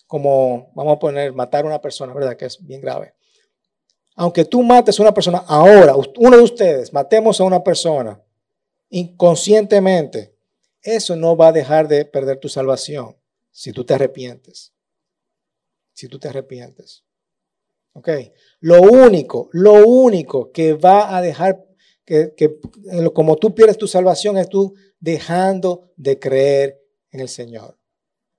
como 0.08 0.72
vamos 0.74 0.96
a 0.96 1.00
poner 1.00 1.34
matar 1.34 1.66
a 1.66 1.68
una 1.68 1.82
persona, 1.82 2.14
¿verdad? 2.14 2.38
Que 2.38 2.46
es 2.46 2.66
bien 2.66 2.80
grave. 2.80 3.14
Aunque 4.16 4.46
tú 4.46 4.64
mates 4.64 4.98
a 5.00 5.04
una 5.04 5.14
persona 5.14 5.44
ahora, 5.48 5.96
uno 5.96 6.38
de 6.38 6.44
ustedes, 6.44 6.94
matemos 6.94 7.42
a 7.42 7.44
una 7.44 7.64
persona 7.64 8.22
inconscientemente, 8.90 10.36
eso 10.82 11.16
no 11.16 11.36
va 11.36 11.48
a 11.48 11.52
dejar 11.52 11.88
de 11.88 12.06
perder 12.06 12.40
tu 12.40 12.50
salvación 12.50 13.16
si 13.52 13.72
tú 13.72 13.84
te 13.84 13.94
arrepientes. 13.94 14.74
Si 15.94 16.08
tú 16.08 16.20
te 16.20 16.30
arrepientes. 16.30 17.04
¿Ok? 17.94 18.10
Lo 18.62 18.82
único, 18.82 19.50
lo 19.52 19.86
único 19.86 20.52
que 20.52 20.74
va 20.74 21.16
a 21.16 21.22
dejar 21.22 21.69
que, 22.10 22.60
como 23.13 23.36
tú 23.36 23.54
pierdes 23.54 23.78
tu 23.78 23.88
salvación 23.88 24.38
es 24.38 24.50
tú 24.50 24.74
dejando 25.00 25.91
de 25.95 26.17
creer 26.17 26.82
en 27.12 27.19
el 27.19 27.30
Señor. 27.30 27.78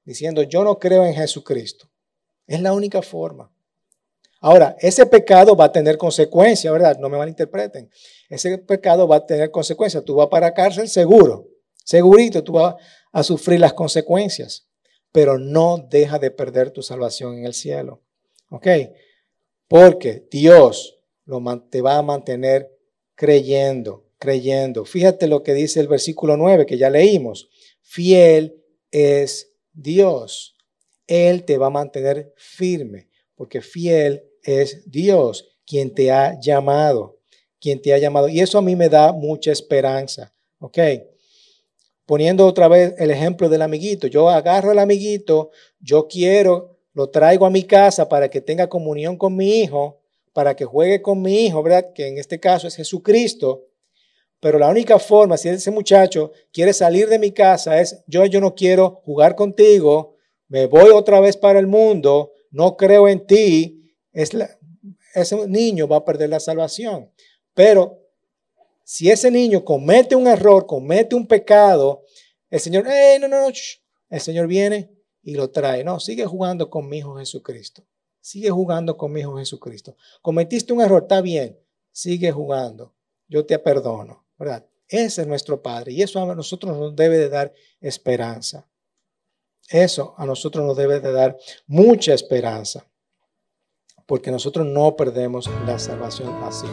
Diciendo, 0.05 0.43
yo 0.43 0.65
no 0.65 0.79
creo 0.79 1.07
en 1.07 1.15
Jesucristo. 1.15 1.89
Es 2.49 2.61
la 2.61 2.73
única 2.73 3.01
forma. 3.01 3.53
Ahora, 4.41 4.75
ese 4.81 5.07
pecado 5.07 5.55
va 5.55 5.67
a 5.67 5.73
tener 5.73 5.99
consecuencias, 5.99 6.73
¿verdad? 6.73 6.99
No 6.99 7.09
me 7.09 7.17
malinterpreten. 7.17 7.89
Ese 8.29 8.59
pecado 8.59 9.07
va 9.07 9.17
a 9.17 9.27
tener 9.27 9.53
consecuencias. 9.53 10.05
Tú 10.05 10.17
vas 10.17 10.29
para 10.29 10.53
cárcel 10.53 10.89
seguro, 10.89 11.47
segurito, 11.85 12.43
tú 12.43 12.55
vas 12.55 12.75
a 13.13 13.23
sufrir 13.23 13.61
las 13.61 13.75
consecuencias, 13.75 14.67
pero 15.13 15.39
no 15.39 15.87
deja 15.91 16.19
de 16.19 16.31
perder 16.31 16.71
tu 16.71 16.83
salvación 16.83 17.39
en 17.39 17.47
el 17.47 17.55
cielo. 17.55 18.03
¿Ok? 18.49 18.67
Porque 19.69 20.27
Dios 20.29 20.99
lo, 21.25 21.41
te 21.71 21.83
va 21.83 21.99
a 21.99 22.03
mantener 22.03 22.80
creyendo, 23.21 24.07
creyendo. 24.19 24.87
Fíjate 24.87 25.29
lo 25.29 25.43
que 25.43 25.53
dice 25.53 25.79
el 25.79 25.89
versículo 25.89 26.39
9 26.39 26.65
que 26.65 26.79
ya 26.79 26.89
leímos. 26.89 27.51
Fiel 27.83 28.65
es 28.91 29.53
Dios. 29.75 30.57
Él 31.07 31.45
te 31.45 31.59
va 31.59 31.67
a 31.67 31.71
mantener 31.71 32.33
firme, 32.39 33.11
porque 33.35 33.61
fiel 33.61 34.25
es 34.43 34.91
Dios 34.91 35.59
quien 35.67 35.93
te 35.93 36.11
ha 36.11 36.41
llamado, 36.41 37.21
quien 37.61 37.83
te 37.83 37.93
ha 37.93 37.99
llamado. 37.99 38.27
Y 38.27 38.41
eso 38.41 38.57
a 38.57 38.63
mí 38.63 38.75
me 38.75 38.89
da 38.89 39.13
mucha 39.13 39.53
esperanza. 39.53 40.35
¿Ok? 40.59 40.79
Poniendo 42.07 42.47
otra 42.47 42.69
vez 42.69 42.95
el 42.97 43.11
ejemplo 43.11 43.51
del 43.51 43.61
amiguito. 43.61 44.07
Yo 44.07 44.31
agarro 44.31 44.71
al 44.71 44.79
amiguito, 44.79 45.51
yo 45.79 46.09
quiero, 46.09 46.79
lo 46.95 47.11
traigo 47.11 47.45
a 47.45 47.51
mi 47.51 47.65
casa 47.65 48.09
para 48.09 48.31
que 48.31 48.41
tenga 48.41 48.71
comunión 48.71 49.19
con 49.19 49.37
mi 49.37 49.61
hijo, 49.61 50.00
para 50.33 50.55
que 50.55 50.65
juegue 50.65 51.03
con 51.03 51.21
mi 51.23 51.47
hijo, 51.47 51.63
¿verdad? 51.63 51.93
Que 51.95 52.09
en 52.09 52.19
este 52.19 52.39
caso 52.39 52.69
es 52.69 52.77
Jesucristo. 52.77 53.67
Pero 54.41 54.59
la 54.59 54.69
única 54.69 54.99
forma, 54.99 55.37
si 55.37 55.49
ese 55.49 55.71
muchacho 55.71 56.33
quiere 56.53 56.73
salir 56.73 57.09
de 57.09 57.19
mi 57.19 57.33
casa, 57.33 57.81
es 57.81 58.03
yo, 58.07 58.25
yo 58.27 58.41
no 58.41 58.55
quiero 58.55 59.03
jugar 59.05 59.35
contigo, 59.35 60.17
me 60.49 60.67
voy 60.67 60.91
otra 60.91 61.21
vez 61.21 61.37
para 61.37 61.59
el 61.59 61.67
mundo, 61.67 62.33
no 62.51 62.77
creo 62.77 63.07
en 63.07 63.27
ti, 63.27 63.95
ese 64.13 65.47
niño 65.47 65.87
va 65.87 65.97
a 65.97 66.05
perder 66.05 66.31
la 66.31 66.41
salvación. 66.41 67.11
Pero 67.55 68.01
si 68.85 69.11
ese 69.11 69.31
niño 69.31 69.65
comete 69.65 70.17
un 70.17 70.27
error, 70.27 70.67
comete 70.67 71.15
un 71.15 71.27
pecado, 71.27 72.05
el 72.49 72.61
Señor, 72.61 72.85
no, 73.21 73.29
no, 73.29 73.29
no, 73.29 73.53
el 74.09 74.21
Señor 74.21 74.47
viene 74.47 74.91
y 75.23 75.35
lo 75.35 75.51
trae. 75.51 75.85
No, 75.85 76.01
sigue 76.01 76.25
jugando 76.27 76.71
con 76.71 76.89
mi 76.89 76.99
Hijo 76.99 77.17
Jesucristo. 77.17 77.85
Sigue 78.21 78.51
jugando 78.51 78.97
con 78.97 79.13
mi 79.13 79.21
Hijo 79.21 79.37
Jesucristo. 79.39 79.97
Cometiste 80.23 80.73
un 80.73 80.81
error, 80.81 81.03
está 81.03 81.21
bien. 81.21 81.59
Sigue 81.93 82.31
jugando. 82.33 82.95
Yo 83.29 83.47
te 83.47 83.59
perdono, 83.59 84.27
¿verdad? 84.39 84.67
Ese 84.89 85.23
es 85.23 85.29
nuestro 85.29 85.63
Padre 85.63 85.93
y 85.93 86.03
eso 86.03 86.21
a 86.21 86.35
nosotros 86.35 86.77
nos 86.77 86.97
debe 86.97 87.19
de 87.19 87.29
dar 87.29 87.53
esperanza. 87.81 88.69
Eso 89.69 90.15
a 90.19 90.27
nosotros 90.27 90.65
nos 90.67 90.77
debe 90.77 91.01
de 91.01 91.13
dar 91.13 91.39
mucha 91.67 92.13
esperanza 92.13 92.91
porque 94.11 94.33
nosotros 94.33 94.67
no 94.67 94.97
perdemos 94.97 95.49
la 95.65 95.79
salvación 95.79 96.35
así. 96.43 96.67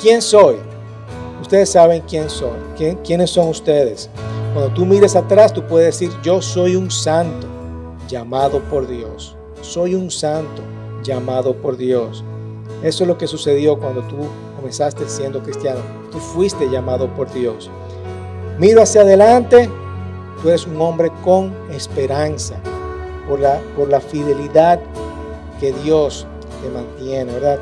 ¿Quién 0.00 0.22
soy? 0.22 0.58
Ustedes 1.40 1.70
saben 1.70 2.02
quién 2.02 2.30
soy. 2.30 2.56
¿Quiénes 3.04 3.30
son 3.30 3.48
ustedes? 3.48 4.08
Cuando 4.54 4.72
tú 4.72 4.86
mires 4.86 5.16
atrás, 5.16 5.52
tú 5.52 5.66
puedes 5.66 5.98
decir, 5.98 6.16
yo 6.22 6.40
soy 6.40 6.76
un 6.76 6.88
santo 6.88 7.48
llamado 8.06 8.62
por 8.70 8.86
Dios. 8.86 9.36
Soy 9.62 9.94
un 9.94 10.10
santo 10.10 10.60
llamado 11.04 11.54
por 11.54 11.76
Dios. 11.76 12.24
Eso 12.82 13.04
es 13.04 13.08
lo 13.08 13.16
que 13.16 13.28
sucedió 13.28 13.78
cuando 13.78 14.02
tú 14.02 14.16
comenzaste 14.56 15.08
siendo 15.08 15.40
cristiano. 15.40 15.80
Tú 16.10 16.18
fuiste 16.18 16.68
llamado 16.68 17.08
por 17.14 17.32
Dios. 17.32 17.70
Miro 18.58 18.82
hacia 18.82 19.02
adelante, 19.02 19.70
tú 20.42 20.48
eres 20.48 20.66
un 20.66 20.80
hombre 20.80 21.12
con 21.24 21.54
esperanza 21.70 22.56
por 23.28 23.38
la, 23.38 23.60
por 23.76 23.88
la 23.88 24.00
fidelidad 24.00 24.80
que 25.60 25.72
Dios 25.72 26.26
te 26.60 26.68
mantiene, 26.68 27.32
¿verdad? 27.32 27.60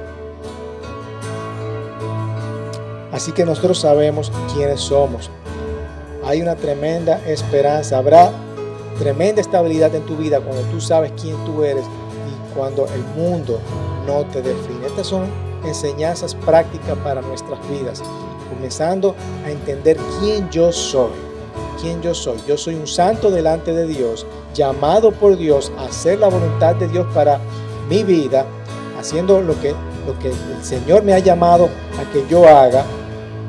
Así 3.13 3.33
que 3.33 3.45
nosotros 3.45 3.79
sabemos 3.79 4.33
quiénes 4.55 4.81
somos. 4.81 5.31
Hay 6.25 6.41
una 6.41 6.57
tremenda 6.57 7.21
esperanza, 7.27 7.99
habrá 7.99 8.33
tremenda 9.01 9.41
estabilidad 9.41 9.95
en 9.95 10.05
tu 10.05 10.15
vida 10.15 10.41
cuando 10.41 10.63
tú 10.65 10.79
sabes 10.79 11.11
quién 11.21 11.35
tú 11.47 11.65
eres 11.65 11.85
y 11.85 12.55
cuando 12.55 12.87
el 12.95 13.03
mundo 13.17 13.59
no 14.07 14.27
te 14.27 14.43
define. 14.43 14.87
Estas 14.87 15.07
son 15.07 15.25
enseñanzas 15.65 16.35
prácticas 16.35 16.99
para 16.99 17.23
nuestras 17.23 17.59
vidas, 17.71 18.03
comenzando 18.53 19.17
a 19.45 19.51
entender 19.51 19.97
quién 20.21 20.51
yo 20.51 20.71
soy. 20.71 21.13
Quién 21.81 22.03
yo 22.03 22.15
soy. 22.15 22.37
Yo 22.47 22.59
soy 22.59 22.75
un 22.75 22.87
santo 22.87 23.31
delante 23.31 23.73
de 23.73 23.87
Dios, 23.87 24.27
llamado 24.53 25.13
por 25.13 25.39
Dios 25.39 25.73
a 25.79 25.87
hacer 25.87 26.19
la 26.19 26.29
voluntad 26.29 26.75
de 26.77 26.87
Dios 26.87 27.07
para 27.15 27.41
mi 27.89 28.05
vida 28.05 28.45
haciendo 28.99 29.41
lo 29.41 29.59
que, 29.63 29.71
lo 30.07 30.19
que 30.19 30.29
el 30.29 30.63
Señor 30.63 31.03
me 31.05 31.15
ha 31.15 31.19
llamado 31.19 31.71
a 31.99 32.13
que 32.13 32.23
yo 32.29 32.47
haga 32.47 32.85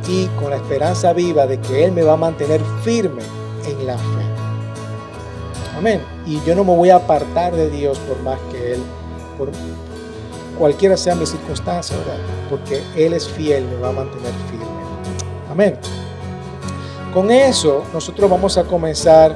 y 0.07 0.27
con 0.39 0.51
la 0.51 0.55
esperanza 0.55 1.11
viva 1.11 1.45
de 1.45 1.59
que 1.59 1.83
Él 1.83 1.91
me 1.91 2.03
va 2.03 2.13
a 2.13 2.17
mantener 2.17 2.61
firme 2.83 3.21
en 3.67 3.85
la 3.85 3.97
fe. 3.97 4.20
Amén. 5.81 6.01
Y 6.25 6.39
yo 6.45 6.55
no 6.55 6.63
me 6.63 6.75
voy 6.75 6.91
a 6.91 6.97
apartar 6.97 7.55
de 7.55 7.69
Dios 7.69 7.97
por 7.99 8.21
más 8.21 8.39
que 8.51 8.75
Él, 8.75 8.81
por 9.37 9.49
cualquiera 10.57 10.95
sea 10.95 11.15
mi 11.15 11.25
circunstancia, 11.25 11.97
¿verdad? 11.97 12.17
Porque 12.49 12.83
Él 12.95 13.13
es 13.13 13.27
fiel, 13.27 13.65
me 13.65 13.77
va 13.77 13.89
a 13.89 13.91
mantener 13.91 14.31
firme. 14.49 14.65
Amén. 15.49 15.77
Con 17.13 17.31
eso 17.31 17.83
nosotros 17.93 18.29
vamos 18.29 18.57
a 18.57 18.63
comenzar 18.63 19.35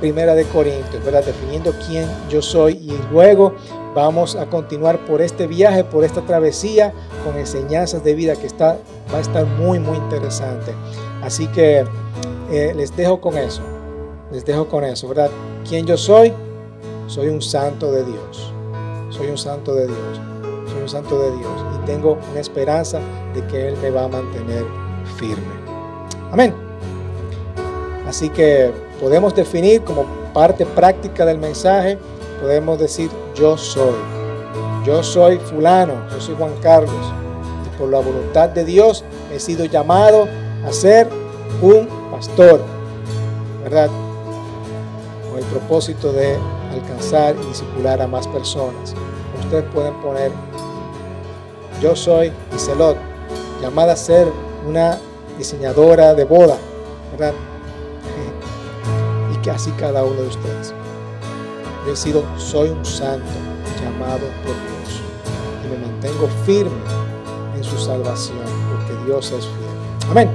Primera 0.00 0.34
de 0.34 0.44
Corintios, 0.46 1.04
¿verdad? 1.04 1.24
Definiendo 1.24 1.72
quién 1.86 2.06
yo 2.28 2.42
soy 2.42 2.72
y 2.72 2.98
luego 3.12 3.54
Vamos 3.94 4.36
a 4.36 4.46
continuar 4.46 5.04
por 5.04 5.20
este 5.20 5.46
viaje, 5.46 5.84
por 5.84 6.02
esta 6.02 6.22
travesía 6.22 6.94
con 7.24 7.36
enseñanzas 7.36 8.02
de 8.02 8.14
vida 8.14 8.34
que 8.36 8.46
está, 8.46 8.78
va 9.12 9.18
a 9.18 9.20
estar 9.20 9.44
muy, 9.44 9.78
muy 9.78 9.98
interesante. 9.98 10.72
Así 11.22 11.46
que 11.48 11.84
eh, 12.50 12.72
les 12.74 12.96
dejo 12.96 13.20
con 13.20 13.36
eso. 13.36 13.60
Les 14.30 14.46
dejo 14.46 14.66
con 14.66 14.82
eso, 14.84 15.08
¿verdad? 15.08 15.30
¿Quién 15.68 15.86
yo 15.86 15.96
soy? 15.96 16.32
Soy 17.06 17.28
un 17.28 17.42
santo 17.42 17.92
de 17.92 18.04
Dios. 18.04 18.52
Soy 19.10 19.28
un 19.28 19.38
santo 19.38 19.74
de 19.74 19.86
Dios. 19.86 20.20
Soy 20.70 20.82
un 20.82 20.88
santo 20.88 21.18
de 21.18 21.36
Dios. 21.36 21.64
Y 21.76 21.86
tengo 21.86 22.18
una 22.30 22.40
esperanza 22.40 23.00
de 23.34 23.46
que 23.46 23.68
Él 23.68 23.76
me 23.82 23.90
va 23.90 24.04
a 24.04 24.08
mantener 24.08 24.64
firme. 25.16 25.54
Amén. 26.30 26.54
Así 28.06 28.28
que 28.28 28.72
podemos 29.00 29.34
definir 29.34 29.82
como 29.82 30.04
parte 30.32 30.64
práctica 30.66 31.24
del 31.24 31.38
mensaje 31.38 31.98
podemos 32.42 32.78
decir 32.78 33.08
yo 33.34 33.56
soy. 33.56 33.94
Yo 34.84 35.02
soy 35.02 35.38
fulano, 35.38 35.94
yo 36.10 36.20
soy 36.20 36.34
Juan 36.34 36.52
Carlos. 36.60 37.12
Y 37.64 37.78
por 37.78 37.88
la 37.88 38.00
voluntad 38.00 38.48
de 38.48 38.64
Dios 38.64 39.04
he 39.32 39.38
sido 39.38 39.64
llamado 39.64 40.26
a 40.66 40.72
ser 40.72 41.08
un 41.62 41.88
pastor. 42.10 42.60
¿Verdad? 43.62 43.88
El 45.42 45.58
propósito 45.58 46.12
de 46.12 46.38
alcanzar 46.70 47.34
y 47.36 47.46
discipular 47.46 48.00
a 48.00 48.06
más 48.06 48.26
personas. 48.28 48.94
Ustedes 49.42 49.64
pueden 49.74 49.94
poner, 50.00 50.30
yo 51.80 51.96
soy 51.96 52.32
Iselot, 52.54 52.96
llamada 53.60 53.94
a 53.94 53.96
ser 53.96 54.28
una 54.66 54.98
diseñadora 55.36 56.14
de 56.14 56.24
boda. 56.24 56.56
¿Verdad? 57.12 57.34
Y 59.34 59.36
que 59.38 59.50
así 59.50 59.70
cada 59.72 60.04
uno 60.04 60.22
de 60.22 60.28
ustedes. 60.28 60.74
Yo 61.86 61.92
he 61.92 61.96
sido, 61.96 62.22
soy 62.38 62.70
un 62.70 62.84
santo 62.84 63.26
llamado 63.82 64.26
por 64.44 64.54
Dios 64.54 65.02
y 65.64 65.68
me 65.68 65.86
mantengo 65.86 66.28
firme 66.46 66.80
en 67.56 67.64
su 67.64 67.76
salvación, 67.76 68.38
porque 68.70 69.04
Dios 69.04 69.32
es 69.32 69.44
fiel. 69.44 70.10
Amén. 70.10 70.30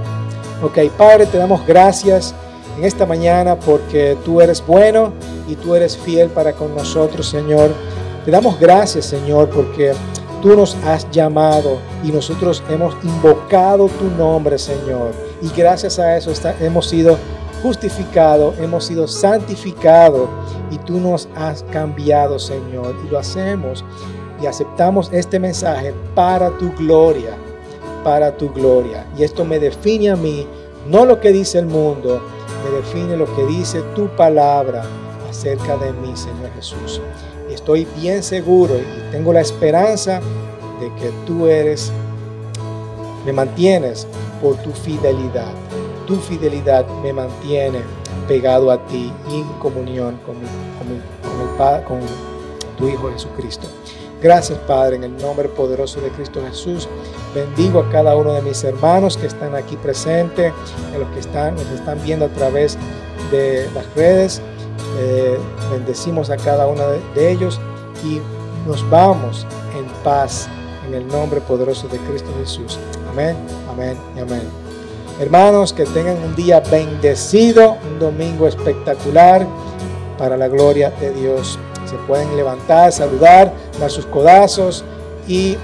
Ok, 0.62 0.92
Padre, 0.98 1.26
te 1.26 1.38
damos 1.38 1.66
gracias 1.66 2.36
en 2.78 2.84
esta 2.84 3.06
mañana 3.06 3.60
porque 3.60 4.18
tú 4.24 4.40
eres 4.40 4.64
bueno 4.66 5.12
y 5.48 5.56
tú 5.56 5.76
eres 5.76 5.98
fiel 5.98 6.30
para 6.30 6.54
con 6.54 6.76
nosotros, 6.76 7.28
Señor. 7.28 7.72
Te 8.24 8.32
damos 8.32 8.60
gracias, 8.60 9.06
Señor, 9.06 9.50
porque 9.50 9.94
tú 10.42 10.56
nos 10.56 10.76
has 10.86 11.10
llamado 11.10 11.80
y 12.04 12.12
nosotros 12.12 12.64
hemos 12.70 12.96
invocado 13.04 13.88
tu 13.88 14.06
nombre, 14.18 14.60
Señor. 14.60 15.12
Y 15.42 15.50
gracias 15.58 15.98
a 15.98 16.18
eso 16.18 16.32
hemos 16.60 16.88
sido 16.88 17.18
justificados, 17.64 18.58
hemos 18.60 18.86
sido 18.86 19.08
santificados 19.08 20.30
y 20.70 20.78
tú 20.78 21.00
nos 21.00 21.28
has 21.36 21.64
cambiado, 21.72 22.38
Señor. 22.38 22.96
Y 23.06 23.10
lo 23.10 23.18
hacemos 23.18 23.84
y 24.42 24.46
aceptamos 24.46 25.10
este 25.12 25.40
mensaje 25.40 25.94
para 26.14 26.56
tu 26.58 26.72
gloria, 26.74 27.36
para 28.04 28.38
tu 28.38 28.52
gloria. 28.52 29.06
Y 29.18 29.24
esto 29.24 29.44
me 29.44 29.58
define 29.58 30.12
a 30.12 30.16
mí, 30.16 30.46
no 30.88 31.06
lo 31.06 31.20
que 31.20 31.32
dice 31.32 31.58
el 31.58 31.66
mundo, 31.66 32.22
me 32.64 32.78
define 32.78 33.16
lo 33.18 33.26
que 33.36 33.46
dice 33.46 33.82
tu 33.96 34.08
palabra 34.16 34.84
acerca 35.30 35.78
de 35.78 35.92
mí, 35.94 36.16
Señor 36.16 36.52
Jesús. 36.56 37.02
Estoy 37.50 37.88
bien 38.00 38.24
seguro 38.24 38.76
y 38.76 39.12
tengo 39.12 39.34
la 39.34 39.42
esperanza 39.42 40.20
de 40.80 40.94
que 40.96 41.12
tú 41.26 41.48
eres, 41.48 41.92
me 43.26 43.34
mantienes 43.34 44.08
por 44.42 44.56
tu 44.58 44.72
fidelidad. 44.72 45.52
Tu 46.06 46.16
fidelidad 46.16 46.86
me 47.04 47.14
mantiene 47.14 47.80
pegado 48.28 48.72
a 48.72 48.78
ti 48.88 49.12
y 49.30 49.36
en 49.36 49.54
comunión 49.60 50.20
con, 50.26 50.36
con, 51.58 51.84
con 51.84 52.00
tu 52.78 52.88
Hijo 52.88 53.12
Jesucristo. 53.12 53.68
Gracias 54.22 54.58
Padre, 54.60 54.96
en 54.96 55.04
el 55.04 55.18
nombre 55.18 55.48
poderoso 55.48 56.02
de 56.02 56.10
Cristo 56.10 56.42
Jesús. 56.48 56.88
Bendigo 57.38 57.82
a 57.82 57.90
cada 57.92 58.16
uno 58.16 58.34
de 58.34 58.42
mis 58.42 58.64
hermanos 58.64 59.16
que 59.16 59.28
están 59.28 59.54
aquí 59.54 59.76
presentes, 59.76 60.52
a 60.92 60.98
los 60.98 61.08
que 61.10 61.20
están, 61.20 61.54
nos 61.54 61.68
están 61.68 62.02
viendo 62.04 62.26
a 62.26 62.30
través 62.30 62.80
de 63.30 63.70
las 63.76 63.86
redes. 63.96 64.42
Eh, 64.98 65.38
bendecimos 65.70 66.32
a 66.32 66.38
cada 66.38 66.66
uno 66.66 66.82
de 67.14 67.32
ellos 67.32 67.62
y 68.04 68.20
nos 68.68 68.90
vamos 68.90 69.46
en 69.78 69.86
paz 70.04 70.50
en 70.88 70.96
el 70.96 71.08
nombre 71.08 71.40
poderoso 71.42 71.88
de 71.90 72.00
Cristo 72.00 72.30
Jesús. 72.40 72.80
Amén, 73.12 73.38
amén 73.70 73.96
y 74.16 74.20
amén. 74.20 74.42
Hermanos, 75.20 75.74
que 75.74 75.86
tengan 75.86 76.18
un 76.24 76.36
día 76.36 76.60
bendecido, 76.62 77.78
un 77.88 78.00
domingo 78.00 78.48
espectacular 78.48 79.46
para 80.18 80.38
la 80.38 80.48
gloria 80.48 80.90
de 80.90 81.12
Dios. 81.12 81.60
Se 81.86 81.98
pueden 82.08 82.36
levantar, 82.36 82.92
saludar, 82.92 83.54
dar 83.80 83.92
sus 83.92 84.08
codazos 84.08 84.84
y 85.28 85.56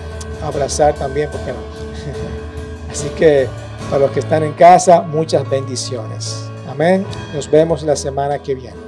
abrazar 0.44 0.94
también, 0.94 1.30
¿por 1.30 1.42
qué 1.42 1.52
no? 1.52 1.60
Así 2.92 3.10
que 3.10 3.48
para 3.90 4.00
los 4.00 4.12
que 4.12 4.20
están 4.20 4.44
en 4.44 4.54
casa, 4.54 5.02
muchas 5.02 5.50
bendiciones. 5.50 6.50
Amén. 6.70 7.06
Nos 7.34 7.50
vemos 7.50 7.84
la 7.84 7.96
semana 7.96 8.40
que 8.40 8.56
viene. 8.56 8.83